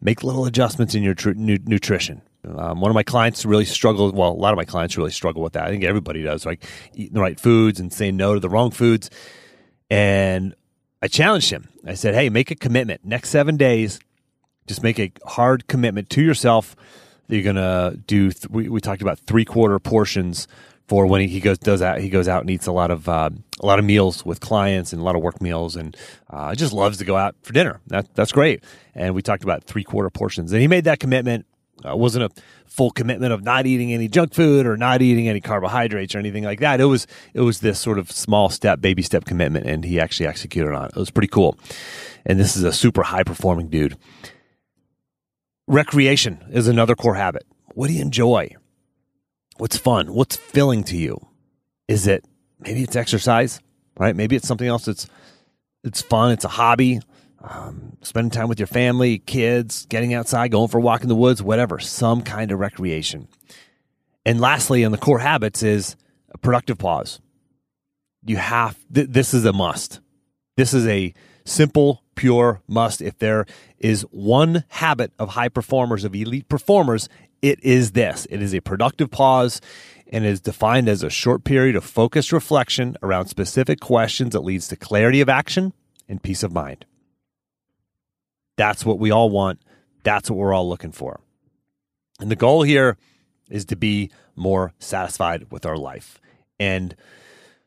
Make 0.00 0.22
little 0.22 0.46
adjustments 0.46 0.94
in 0.94 1.02
your 1.02 1.14
tr- 1.14 1.32
nu- 1.32 1.58
nutrition. 1.64 2.22
Um, 2.44 2.80
one 2.80 2.90
of 2.90 2.94
my 2.94 3.02
clients 3.02 3.44
really 3.44 3.64
struggled. 3.64 4.14
Well, 4.16 4.30
a 4.30 4.32
lot 4.32 4.52
of 4.52 4.56
my 4.56 4.64
clients 4.64 4.96
really 4.96 5.10
struggle 5.10 5.42
with 5.42 5.54
that. 5.54 5.64
I 5.64 5.70
think 5.70 5.84
everybody 5.84 6.22
does, 6.22 6.46
like 6.46 6.64
eating 6.94 7.14
the 7.14 7.20
right 7.20 7.38
foods 7.38 7.80
and 7.80 7.92
saying 7.92 8.16
no 8.16 8.34
to 8.34 8.40
the 8.40 8.48
wrong 8.48 8.70
foods. 8.70 9.10
And 9.90 10.54
I 11.02 11.08
challenged 11.08 11.50
him. 11.50 11.68
I 11.84 11.94
said, 11.94 12.14
"Hey, 12.14 12.28
make 12.28 12.50
a 12.50 12.54
commitment. 12.54 13.04
Next 13.04 13.30
seven 13.30 13.56
days, 13.56 13.98
just 14.66 14.82
make 14.82 14.98
a 14.98 15.10
hard 15.24 15.66
commitment 15.66 16.08
to 16.10 16.22
yourself 16.22 16.76
that 17.26 17.36
you're 17.36 17.44
gonna 17.44 17.96
do. 18.06 18.30
Th- 18.30 18.48
we, 18.48 18.68
we 18.68 18.80
talked 18.80 19.02
about 19.02 19.18
three 19.18 19.44
quarter 19.44 19.78
portions 19.78 20.46
for 20.88 21.06
when 21.06 21.26
he 21.26 21.40
goes 21.40 21.58
does 21.58 21.80
that 21.80 22.00
he 22.00 22.08
goes 22.08 22.28
out 22.28 22.42
and 22.42 22.50
eats 22.50 22.66
a 22.66 22.72
lot 22.72 22.90
of 22.90 23.08
uh, 23.08 23.30
a 23.60 23.66
lot 23.66 23.78
of 23.78 23.84
meals 23.84 24.24
with 24.24 24.40
clients 24.40 24.92
and 24.92 25.00
a 25.00 25.04
lot 25.04 25.16
of 25.16 25.22
work 25.22 25.40
meals 25.40 25.76
and 25.76 25.96
uh, 26.30 26.54
just 26.54 26.72
loves 26.72 26.98
to 26.98 27.04
go 27.04 27.16
out 27.16 27.34
for 27.42 27.52
dinner. 27.52 27.80
That 27.88 28.14
that's 28.14 28.32
great. 28.32 28.62
And 28.94 29.14
we 29.14 29.22
talked 29.22 29.44
about 29.44 29.64
three 29.64 29.84
quarter 29.84 30.10
portions, 30.10 30.52
and 30.52 30.60
he 30.60 30.68
made 30.68 30.84
that 30.84 31.00
commitment. 31.00 31.46
Uh, 31.84 31.94
wasn't 31.94 32.24
a 32.24 32.42
full 32.66 32.90
commitment 32.90 33.32
of 33.34 33.42
not 33.42 33.66
eating 33.66 33.92
any 33.92 34.08
junk 34.08 34.32
food 34.32 34.66
or 34.66 34.78
not 34.78 35.02
eating 35.02 35.28
any 35.28 35.42
carbohydrates 35.42 36.14
or 36.14 36.18
anything 36.18 36.42
like 36.42 36.60
that. 36.60 36.80
It 36.80 36.86
was 36.86 37.06
it 37.34 37.40
was 37.40 37.60
this 37.60 37.78
sort 37.78 37.98
of 37.98 38.10
small 38.10 38.48
step, 38.48 38.80
baby 38.80 39.02
step 39.02 39.24
commitment, 39.24 39.66
and 39.66 39.84
he 39.84 40.00
actually 40.00 40.26
executed 40.26 40.72
on 40.72 40.86
it. 40.86 40.92
It 40.96 40.96
was 40.96 41.10
pretty 41.10 41.28
cool. 41.28 41.58
And 42.24 42.40
this 42.40 42.56
is 42.56 42.64
a 42.64 42.72
super 42.72 43.02
high 43.02 43.24
performing 43.24 43.68
dude. 43.68 43.96
Recreation 45.66 46.44
is 46.50 46.68
another 46.68 46.94
core 46.94 47.14
habit. 47.14 47.44
What 47.74 47.88
do 47.88 47.92
you 47.92 48.02
enjoy? 48.02 48.56
What's 49.58 49.76
fun? 49.76 50.12
What's 50.12 50.36
filling 50.36 50.84
to 50.84 50.96
you? 50.96 51.26
Is 51.88 52.06
it 52.06 52.24
maybe 52.60 52.82
it's 52.82 52.96
exercise, 52.96 53.60
right? 53.98 54.14
Maybe 54.14 54.36
it's 54.36 54.46
something 54.46 54.66
else 54.66 54.84
that's 54.84 55.08
it's 55.84 56.02
fun. 56.02 56.32
It's 56.32 56.44
a 56.44 56.48
hobby. 56.48 57.00
Um, 57.40 57.96
spending 58.02 58.30
time 58.30 58.48
with 58.48 58.58
your 58.58 58.66
family, 58.66 59.18
kids, 59.18 59.86
getting 59.86 60.14
outside, 60.14 60.50
going 60.50 60.68
for 60.68 60.78
a 60.78 60.80
walk 60.80 61.02
in 61.02 61.08
the 61.08 61.14
woods, 61.14 61.42
whatever, 61.42 61.78
some 61.78 62.22
kind 62.22 62.50
of 62.50 62.58
recreation. 62.58 63.28
And 64.24 64.40
lastly, 64.40 64.82
in 64.82 64.90
the 64.90 64.98
core 64.98 65.20
habits 65.20 65.62
is 65.62 65.94
a 66.30 66.38
productive 66.38 66.78
pause. 66.78 67.20
You 68.24 68.38
have 68.38 68.76
th- 68.92 69.08
this 69.10 69.32
is 69.32 69.44
a 69.44 69.52
must. 69.52 70.00
This 70.56 70.74
is 70.74 70.86
a 70.88 71.14
simple, 71.44 72.02
pure 72.16 72.62
must. 72.66 73.00
If 73.00 73.18
there 73.18 73.46
is 73.78 74.02
one 74.10 74.64
habit 74.68 75.12
of 75.18 75.30
high 75.30 75.48
performers, 75.48 76.02
of 76.02 76.14
elite 76.14 76.48
performers, 76.48 77.08
it 77.48 77.62
is 77.62 77.92
this 77.92 78.26
it 78.30 78.42
is 78.42 78.54
a 78.54 78.60
productive 78.60 79.10
pause 79.10 79.60
and 80.08 80.24
is 80.24 80.40
defined 80.40 80.88
as 80.88 81.02
a 81.02 81.10
short 81.10 81.44
period 81.44 81.76
of 81.76 81.84
focused 81.84 82.32
reflection 82.32 82.96
around 83.02 83.26
specific 83.26 83.80
questions 83.80 84.32
that 84.32 84.40
leads 84.40 84.68
to 84.68 84.76
clarity 84.76 85.20
of 85.20 85.28
action 85.28 85.72
and 86.08 86.22
peace 86.22 86.42
of 86.42 86.52
mind. 86.52 86.84
That's 88.56 88.84
what 88.84 88.98
we 88.98 89.10
all 89.10 89.30
want. 89.30 89.60
That's 90.04 90.30
what 90.30 90.38
we're 90.38 90.54
all 90.54 90.68
looking 90.68 90.92
for. 90.92 91.20
And 92.20 92.30
the 92.30 92.36
goal 92.36 92.62
here 92.62 92.96
is 93.50 93.64
to 93.66 93.76
be 93.76 94.10
more 94.36 94.72
satisfied 94.78 95.50
with 95.50 95.66
our 95.66 95.76
life. 95.76 96.20
And 96.58 96.94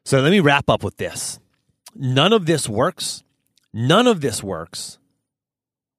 so 0.05 0.21
let 0.21 0.31
me 0.31 0.39
wrap 0.39 0.69
up 0.69 0.83
with 0.83 0.97
this. 0.97 1.39
None 1.93 2.33
of 2.33 2.45
this 2.45 2.67
works. 2.67 3.23
None 3.73 4.07
of 4.07 4.21
this 4.21 4.41
works 4.41 4.97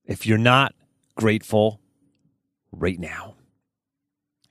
if 0.05 0.27
you're 0.27 0.39
not 0.39 0.75
grateful 1.15 1.81
right 2.73 2.99
now 2.99 3.37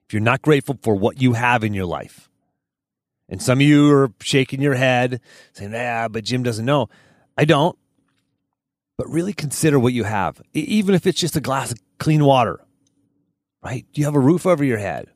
if 0.10 0.14
you're 0.14 0.22
not 0.24 0.42
grateful 0.42 0.76
for 0.82 0.96
what 0.96 1.22
you 1.22 1.34
have 1.34 1.64
in 1.64 1.76
your 1.76 1.86
life, 1.86 2.32
and 3.30 3.40
some 3.40 3.60
of 3.60 3.62
you 3.62 3.92
are 3.92 4.12
shaking 4.22 4.60
your 4.60 4.74
head 4.74 5.22
saying, 5.54 5.72
"Yeah, 5.72 6.08
but 6.08 6.24
Jim 6.24 6.42
doesn't 6.42 6.66
know." 6.66 6.90
I 7.38 7.46
don't. 7.46 7.78
But 8.98 9.08
really 9.08 9.34
consider 9.34 9.78
what 9.78 9.94
you 9.94 10.06
have, 10.06 10.42
even 10.54 10.96
if 10.96 11.06
it's 11.06 11.20
just 11.20 11.36
a 11.38 11.42
glass 11.42 11.72
of 11.72 11.78
clean 12.00 12.26
water, 12.26 12.60
right? 13.64 13.86
Do 13.94 14.02
you 14.02 14.06
have 14.06 14.16
a 14.16 14.20
roof 14.20 14.48
over 14.48 14.64
your 14.64 14.80
head? 14.80 15.10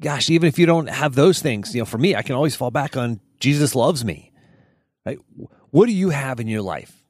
Gosh, 0.00 0.28
even 0.28 0.48
if 0.48 0.58
you 0.58 0.66
don't 0.66 0.88
have 0.88 1.14
those 1.14 1.40
things, 1.40 1.72
you 1.72 1.80
know, 1.80 1.86
for 1.86 1.98
me, 1.98 2.16
I 2.16 2.22
can 2.22 2.34
always 2.34 2.56
fall 2.56 2.72
back 2.72 2.96
on 2.96 3.20
Jesus 3.38 3.76
loves 3.76 4.04
me, 4.04 4.32
right? 5.06 5.18
What 5.70 5.86
do 5.86 5.92
you 5.92 6.10
have 6.10 6.40
in 6.40 6.48
your 6.48 6.62
life? 6.62 7.04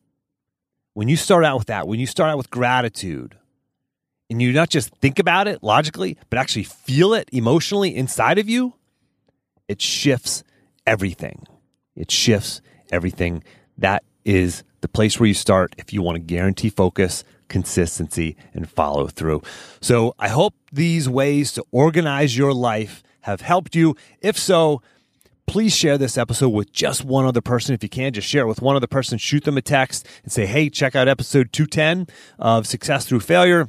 When 0.92 1.08
you 1.08 1.16
start 1.16 1.44
out 1.44 1.58
with 1.58 1.68
that, 1.68 1.88
when 1.88 1.98
you 1.98 2.06
start 2.06 2.30
out 2.30 2.36
with 2.36 2.50
gratitude, 2.50 3.36
and 4.28 4.42
you 4.42 4.52
not 4.52 4.70
just 4.70 4.94
think 4.96 5.18
about 5.18 5.48
it 5.48 5.62
logically, 5.62 6.18
but 6.30 6.38
actually 6.38 6.64
feel 6.64 7.14
it 7.14 7.28
emotionally 7.32 7.94
inside 7.94 8.38
of 8.38 8.48
you, 8.48 8.74
it 9.68 9.80
shifts 9.80 10.42
everything. 10.86 11.46
It 11.94 12.10
shifts 12.10 12.60
everything. 12.90 13.42
That 13.78 14.04
is 14.24 14.64
the 14.80 14.88
place 14.88 15.18
where 15.18 15.26
you 15.26 15.34
start 15.34 15.74
if 15.78 15.92
you 15.92 16.02
want 16.02 16.16
to 16.16 16.20
guarantee 16.20 16.68
focus, 16.68 17.24
consistency, 17.48 18.36
and 18.52 18.68
follow 18.68 19.06
through. 19.06 19.42
So 19.80 20.14
I 20.18 20.28
hope 20.28 20.54
these 20.72 21.08
ways 21.08 21.52
to 21.52 21.64
organize 21.70 22.36
your 22.36 22.52
life 22.52 23.02
have 23.22 23.40
helped 23.40 23.74
you. 23.74 23.96
If 24.20 24.38
so, 24.38 24.82
please 25.46 25.74
share 25.74 25.98
this 25.98 26.18
episode 26.18 26.50
with 26.50 26.72
just 26.72 27.04
one 27.04 27.24
other 27.24 27.40
person. 27.40 27.74
If 27.74 27.82
you 27.82 27.88
can, 27.88 28.12
just 28.12 28.28
share 28.28 28.42
it 28.42 28.48
with 28.48 28.62
one 28.62 28.76
other 28.76 28.86
person. 28.86 29.18
Shoot 29.18 29.44
them 29.44 29.56
a 29.56 29.62
text 29.62 30.06
and 30.22 30.32
say, 30.32 30.46
hey, 30.46 30.68
check 30.68 30.94
out 30.94 31.08
episode 31.08 31.52
210 31.52 32.08
of 32.38 32.66
Success 32.66 33.06
Through 33.06 33.20
Failure. 33.20 33.68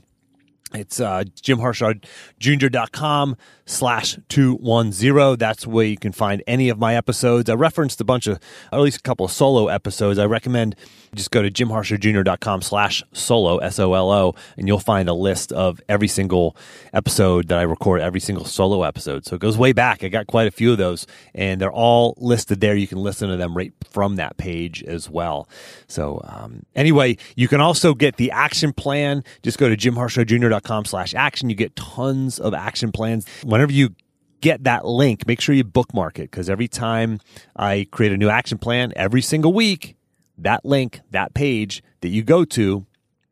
It's 0.74 1.00
uh, 1.00 1.24
jimharshawjr.com 1.42 3.38
slash 3.68 4.18
210. 4.30 5.38
That's 5.38 5.68
where 5.68 5.86
you 5.86 5.98
can 5.98 6.12
find 6.12 6.42
any 6.48 6.70
of 6.70 6.80
my 6.80 6.96
episodes. 6.96 7.50
I 7.50 7.54
referenced 7.54 8.02
a 8.02 8.04
bunch 8.04 8.26
of, 8.26 8.40
at 8.72 8.80
least 8.80 8.98
a 8.98 9.02
couple 9.02 9.26
of 9.26 9.32
solo 9.32 9.68
episodes. 9.68 10.18
I 10.18 10.26
recommend 10.26 10.76
just 11.16 11.32
go 11.32 11.42
to 11.42 11.52
jimharshawjr.com 11.52 12.62
slash 12.62 13.04
solo, 13.14 13.58
S-O-L-O, 13.58 14.36
and 14.58 14.68
you'll 14.68 14.80
find 14.80 15.10
a 15.10 15.14
list 15.14 15.52
of 15.52 15.82
every 15.88 16.08
single 16.08 16.56
episode 16.94 17.48
that 17.48 17.60
I 17.60 17.64
record, 17.64 18.02
every 18.02 18.20
single 18.20 18.46
solo 18.46 18.84
episode. 18.84 19.26
So 19.26 19.36
it 19.36 19.42
goes 19.42 19.58
way 19.58 19.74
back. 19.74 20.04
I 20.04 20.10
got 20.10 20.28
quite 20.28 20.48
a 20.48 20.52
few 20.52 20.72
of 20.72 20.78
those, 20.78 21.08
and 21.34 21.62
they're 21.62 21.72
all 21.72 22.16
listed 22.18 22.62
there. 22.62 22.76
You 22.76 22.88
can 22.88 23.00
listen 23.00 23.30
to 23.30 23.38
them 23.38 23.56
right 23.56 23.74
from 23.90 24.16
that 24.18 24.38
page 24.38 24.84
as 24.84 25.10
well. 25.10 25.48
So 25.88 26.22
um, 26.28 26.66
anyway, 26.76 27.18
you 27.36 27.48
can 27.48 27.62
also 27.62 27.94
get 27.94 28.18
the 28.18 28.32
action 28.32 28.74
plan. 28.74 29.24
Just 29.44 29.58
go 29.58 29.70
to 29.70 29.78
jimharshawjr.com 29.78 30.86
slash 30.86 31.14
action. 31.14 31.50
You 31.50 31.56
get 31.56 31.76
tons 31.76 32.40
of 32.40 32.54
action 32.54 32.92
plans. 32.92 33.26
Whenever 33.58 33.72
you 33.72 33.96
get 34.40 34.66
that 34.66 34.86
link, 34.86 35.26
make 35.26 35.42
sure 35.42 35.56
you 35.56 35.64
bookmark 35.64 36.20
it 36.20 36.30
because 36.30 36.48
every 36.48 36.68
time 36.68 37.20
I 37.56 37.88
create 37.90 38.12
a 38.12 38.18
new 38.18 38.30
action 38.30 38.60
plan 38.60 38.94
every 38.96 39.24
single 39.24 39.52
week, 39.52 39.96
that 40.38 40.64
link, 40.64 41.02
that 41.10 41.34
page 41.34 41.82
that 42.02 42.10
you 42.10 42.22
go 42.22 42.46
to 42.46 42.86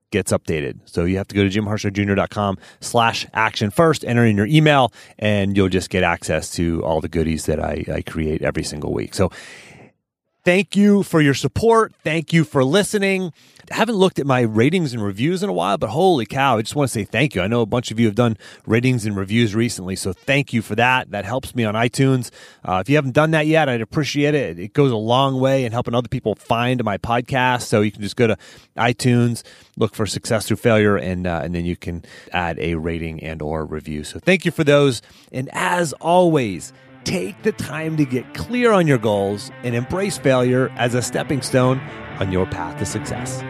gets 0.09 0.31
updated. 0.31 0.79
So 0.85 1.05
you 1.05 1.17
have 1.17 1.27
to 1.27 1.35
go 1.35 1.47
to 1.47 1.49
jimharshawjr.com 1.49 2.57
slash 2.79 3.27
action 3.35 3.69
first, 3.69 4.03
enter 4.03 4.25
in 4.25 4.35
your 4.35 4.47
email, 4.47 4.91
and 5.19 5.55
you'll 5.55 5.69
just 5.69 5.91
get 5.91 6.01
access 6.01 6.49
to 6.55 6.83
all 6.83 7.01
the 7.01 7.07
goodies 7.07 7.45
that 7.45 7.59
I, 7.59 7.85
I 7.93 8.01
create 8.01 8.41
every 8.41 8.63
single 8.63 8.93
week. 8.93 9.13
So 9.13 9.29
thank 10.45 10.75
you 10.75 11.03
for 11.03 11.19
your 11.19 11.33
support. 11.33 11.93
Thank 12.03 12.31
you 12.31 12.43
for 12.43 12.63
listening. 12.63 13.33
I 13.71 13.75
haven't 13.75 13.95
looked 13.95 14.19
at 14.19 14.27
my 14.27 14.41
ratings 14.41 14.93
and 14.93 15.03
reviews 15.03 15.41
in 15.41 15.49
a 15.49 15.53
while, 15.53 15.79
but 15.79 15.89
holy 15.89 16.27
cow, 16.27 16.57
I 16.57 16.61
just 16.61 16.75
want 16.75 16.87
to 16.89 16.93
say 16.93 17.03
thank 17.03 17.33
you. 17.33 17.41
I 17.41 17.47
know 17.47 17.61
a 17.61 17.65
bunch 17.65 17.89
of 17.89 17.99
you 17.99 18.05
have 18.05 18.13
done 18.13 18.37
ratings 18.67 19.07
and 19.07 19.17
reviews 19.17 19.55
recently, 19.55 19.95
so 19.95 20.13
thank 20.13 20.53
you 20.53 20.61
for 20.61 20.75
that. 20.75 21.09
That 21.09 21.25
helps 21.25 21.55
me 21.55 21.63
on 21.65 21.73
iTunes. 21.73 22.29
Uh, 22.63 22.77
if 22.81 22.89
you 22.89 22.95
haven't 22.95 23.13
done 23.13 23.31
that 23.31 23.47
yet, 23.47 23.67
I'd 23.67 23.81
appreciate 23.81 24.35
it. 24.35 24.59
It 24.59 24.73
goes 24.73 24.91
a 24.91 24.95
long 24.95 25.39
way 25.39 25.65
in 25.65 25.71
helping 25.71 25.95
other 25.95 26.07
people 26.07 26.35
find 26.35 26.83
my 26.83 26.99
podcast. 26.99 27.63
So 27.63 27.81
you 27.81 27.91
can 27.91 28.03
just 28.03 28.15
go 28.15 28.27
to 28.27 28.37
iTunes, 28.77 29.41
look 29.77 29.95
for 29.95 30.05
Success 30.05 30.47
Through 30.47 30.57
Failure, 30.57 30.95
and 30.95 31.25
uh, 31.25 31.41
and 31.43 31.55
then 31.55 31.65
you 31.65 31.75
can 31.75 32.05
add 32.31 32.59
a 32.59 32.75
rating 32.75 33.23
and 33.23 33.41
or 33.41 33.65
review. 33.65 34.03
So 34.03 34.19
thank 34.19 34.45
you 34.45 34.51
for 34.51 34.63
those. 34.63 35.01
And 35.31 35.49
as 35.53 35.91
always, 35.93 36.71
take 37.05 37.41
the 37.43 37.51
time 37.53 37.95
to 37.97 38.05
get 38.05 38.33
clear 38.33 38.71
on 38.71 38.87
your 38.87 38.97
goals 38.97 39.51
and 39.63 39.75
embrace 39.75 40.17
failure 40.17 40.69
as 40.75 40.93
a 40.93 41.01
stepping 41.01 41.41
stone 41.41 41.79
on 42.19 42.31
your 42.31 42.45
path 42.47 42.77
to 42.79 42.85
success. 42.85 43.41